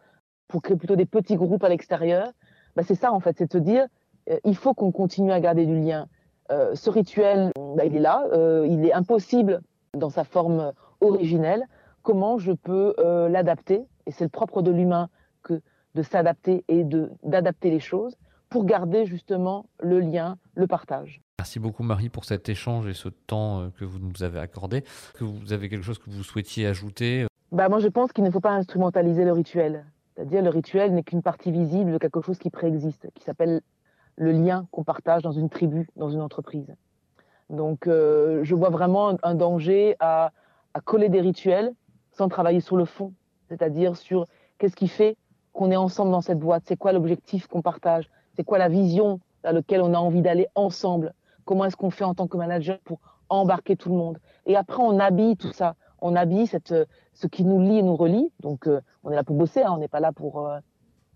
pour 0.49 0.63
créer 0.63 0.77
plutôt 0.77 0.97
des 0.97 1.07
petits 1.07 1.37
groupes 1.37 1.65
à 1.65 1.69
l'extérieur. 1.69 2.33
Bah, 2.75 2.83
c'est 2.87 2.95
ça 2.95 3.13
en 3.13 3.21
fait, 3.21 3.37
c'est 3.39 3.47
de 3.47 3.53
se 3.53 3.59
dire 3.59 3.87
euh, 4.31 4.39
il 4.45 4.57
faut 4.57 4.75
qu'on 4.75 4.93
continue 4.93 5.33
à 5.33 5.41
garder 5.41 5.67
du 5.67 5.79
lien. 5.79 6.09
Euh, 6.51 6.75
ce 6.75 6.91
rituel, 6.91 7.51
bah, 7.77 7.85
il 7.85 7.97
est 7.97 8.01
là, 8.01 8.25
il 8.67 8.85
est 8.85 8.93
impossible 8.93 9.61
dans 9.95 10.11
sa 10.11 10.25
forme 10.25 10.73
originelle. 11.01 11.65
Comment 12.03 12.39
je 12.39 12.53
peux 12.53 12.95
l'adapter? 13.29 13.87
Et 14.07 14.13
c'est 14.13 14.25
le 14.25 14.31
propre 14.31 14.63
de 14.63 14.71
l'humain 14.71 15.09
que 15.43 15.61
de 15.95 16.03
s'adapter 16.03 16.65
et 16.69 16.85
d'adapter 17.25 17.71
les 17.71 17.81
choses 17.81 18.17
pour 18.49 18.65
garder 18.65 19.07
justement 19.07 19.67
le 19.81 20.01
lien, 20.01 20.39
le 20.55 20.67
partage. 20.67 21.21
Merci 21.39 21.59
beaucoup 21.59 21.83
Marie 21.83 22.09
pour 22.09 22.25
cet 22.25 22.49
échange 22.49 22.87
et 22.87 22.95
ce 22.95 23.09
temps 23.09 23.61
euh, 23.61 23.69
que 23.79 23.85
vous 23.85 23.99
nous 23.99 24.23
avez 24.23 24.39
accordé. 24.39 24.85
Que 25.15 25.25
vous 25.25 25.53
avez 25.53 25.69
quelque 25.69 25.83
chose 25.83 25.99
que 25.99 26.09
vous 26.09 26.23
souhaitiez 26.23 26.67
ajouter? 26.67 27.25
Euh 27.25 27.27
bah 27.53 27.69
Moi 27.69 27.79
je 27.81 27.89
pense 27.89 28.13
qu'il 28.13 28.25
ne 28.25 28.31
faut 28.31 28.41
pas 28.41 28.53
instrumentaliser 28.53 29.25
le 29.25 29.33
rituel. 29.33 29.85
C'est-à-dire 30.15 30.43
le 30.43 30.49
rituel 30.49 30.95
n'est 30.95 31.03
qu'une 31.03 31.23
partie 31.23 31.51
visible 31.51 31.93
de 31.93 31.99
quelque 31.99 32.23
chose 32.23 32.39
qui 32.39 32.51
préexiste, 32.51 33.09
qui 33.15 33.23
s'appelle 33.23 33.61
le 34.17 34.33
lien 34.33 34.67
qu'on 34.71 34.85
partage 34.85 35.23
dans 35.23 35.33
une 35.33 35.49
tribu, 35.49 35.89
dans 35.97 36.11
une 36.11 36.21
entreprise. 36.21 36.75
Donc 37.51 37.87
euh, 37.87 38.41
je 38.43 38.55
vois 38.55 38.71
vraiment 38.71 39.17
un 39.23 39.35
danger 39.35 39.97
à, 40.01 40.33
coller 40.85 41.09
des 41.09 41.21
rituels 41.21 41.73
sans 42.13 42.29
travailler 42.29 42.61
sur 42.61 42.77
le 42.77 42.85
fond, 42.85 43.13
c'est-à-dire 43.49 43.97
sur 43.97 44.27
qu'est-ce 44.59 44.77
qui 44.77 44.89
fait 44.89 45.17
qu'on 45.53 45.71
est 45.71 45.77
ensemble 45.77 46.11
dans 46.11 46.21
cette 46.21 46.39
boîte, 46.39 46.65
c'est 46.67 46.77
quoi 46.77 46.93
l'objectif 46.93 47.47
qu'on 47.47 47.63
partage, 47.63 48.11
c'est 48.35 48.45
quoi 48.45 48.59
la 48.59 48.69
vision 48.69 49.21
à 49.43 49.53
laquelle 49.53 49.81
on 49.81 49.95
a 49.95 49.99
envie 49.99 50.21
d'aller 50.21 50.49
ensemble? 50.55 51.15
Comment 51.47 51.65
est-ce 51.65 51.77
qu'on 51.77 51.91
fait 51.91 52.05
en 52.05 52.15
tant 52.15 52.27
que 52.27 52.37
manager 52.37 52.79
pour 52.85 53.01
embarquer 53.31 53.77
tout 53.77 53.89
le 53.89 53.95
monde? 53.97 54.19
Et 54.45 54.57
après, 54.57 54.83
on 54.83 54.99
habille 54.99 55.37
tout 55.37 55.53
ça. 55.53 55.77
On 56.03 56.15
habille 56.15 56.47
euh, 56.73 56.85
ce 57.15 57.27
qui 57.27 57.45
nous 57.45 57.61
lie 57.61 57.79
et 57.79 57.83
nous 57.83 57.97
relie. 57.97 58.31
Donc, 58.41 58.67
euh, 58.67 58.81
on 59.03 59.11
est 59.11 59.15
là 59.15 59.25
pour 59.25 59.37
bosser. 59.37 59.63
Hein. 59.63 59.73
on 59.73 59.79
n'est 59.79 59.89
pas 59.89 60.01
là 60.01 60.13
pour 60.13 60.51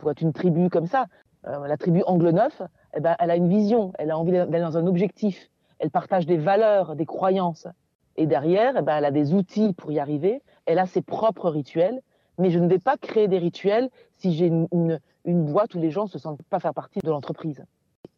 être 0.09 0.23
une 0.23 0.33
tribu 0.33 0.71
comme 0.71 0.87
ça. 0.87 1.07
la 1.45 1.77
tribu 1.77 2.03
Angle 2.07 2.31
Neuf, 2.31 2.63
eh 2.97 3.01
ben, 3.01 3.17
elle 3.19 3.31
a 3.31 3.37
une 3.37 3.49
vision. 3.49 3.93
Elle 3.99 4.11
a 4.11 4.19
envie 4.19 4.33
d'aller 4.33 4.61
dans 4.61 4.77
un 4.77 4.87
objectif. 4.87 5.51
Elle 5.79 5.91
partage 5.91 6.27
des 6.27 6.37
valeurs, 6.37 6.97
des 6.97 7.07
croyances. 7.07 7.67
Et 8.17 8.27
derrière, 8.27 8.77
eh 8.77 8.83
ben, 8.83 8.97
elle 8.99 9.05
a 9.05 9.11
des 9.11 9.35
outils 9.35 9.73
pour 9.73 9.93
y 9.93 9.99
arriver. 9.99 10.43
Elle 10.67 10.79
a 10.79 10.87
ses 10.87 11.03
propres 11.03 11.49
rituels. 11.51 12.01
Mais 12.39 12.51
je 12.51 12.59
ne 12.59 12.69
vais 12.69 12.79
pas 12.79 12.97
créer 12.97 13.29
des 13.29 13.39
rituels 13.39 13.91
si 14.17 14.33
j'ai 14.33 14.47
une, 14.47 14.99
boîte 15.27 15.75
où 15.75 15.79
les 15.79 15.91
gens 15.91 16.05
ne 16.05 16.09
se 16.09 16.19
sentent 16.19 16.43
pas 16.45 16.59
faire 16.59 16.75
partie 16.75 17.01
de 17.01 17.11
l'entreprise. 17.11 17.63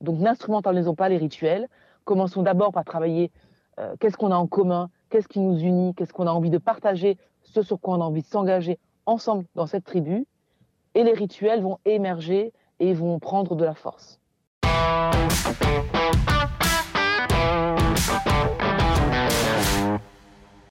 Donc 0.01 0.21
n'instrumentalisons 0.21 0.95
pas 0.95 1.09
les 1.09 1.17
rituels. 1.17 1.69
Commençons 2.05 2.43
d'abord 2.43 2.73
par 2.73 2.85
travailler 2.85 3.31
euh, 3.81 3.95
qu'est-ce 3.99 4.17
qu'on 4.17 4.31
a 4.31 4.37
en 4.37 4.47
commun, 4.47 4.91
qu'est-ce 5.11 5.29
qui 5.29 5.41
nous 5.41 5.59
unit, 5.59 5.95
qu'est-ce 5.95 6.13
qu'on 6.13 6.27
a 6.27 6.31
envie 6.31 6.51
de 6.51 6.59
partager, 6.59 7.19
ce 7.43 7.63
sur 7.63 7.81
quoi 7.81 7.97
on 7.97 8.01
a 8.01 8.05
envie 8.05 8.23
de 8.23 8.27
s'engager 8.27 8.79
ensemble 9.07 9.45
dans 9.55 9.67
cette 9.67 9.85
tribu. 9.85 10.27
Et 10.95 11.03
les 11.03 11.15
rituels 11.15 11.63
vont 11.63 11.79
émerger 11.85 12.53
et 12.79 12.95
vont 12.95 13.19
prendre 13.19 13.57
de 13.57 13.65
la 13.65 13.75
force. 13.75 14.22
Thank 18.05 18.61
you. 18.61 18.62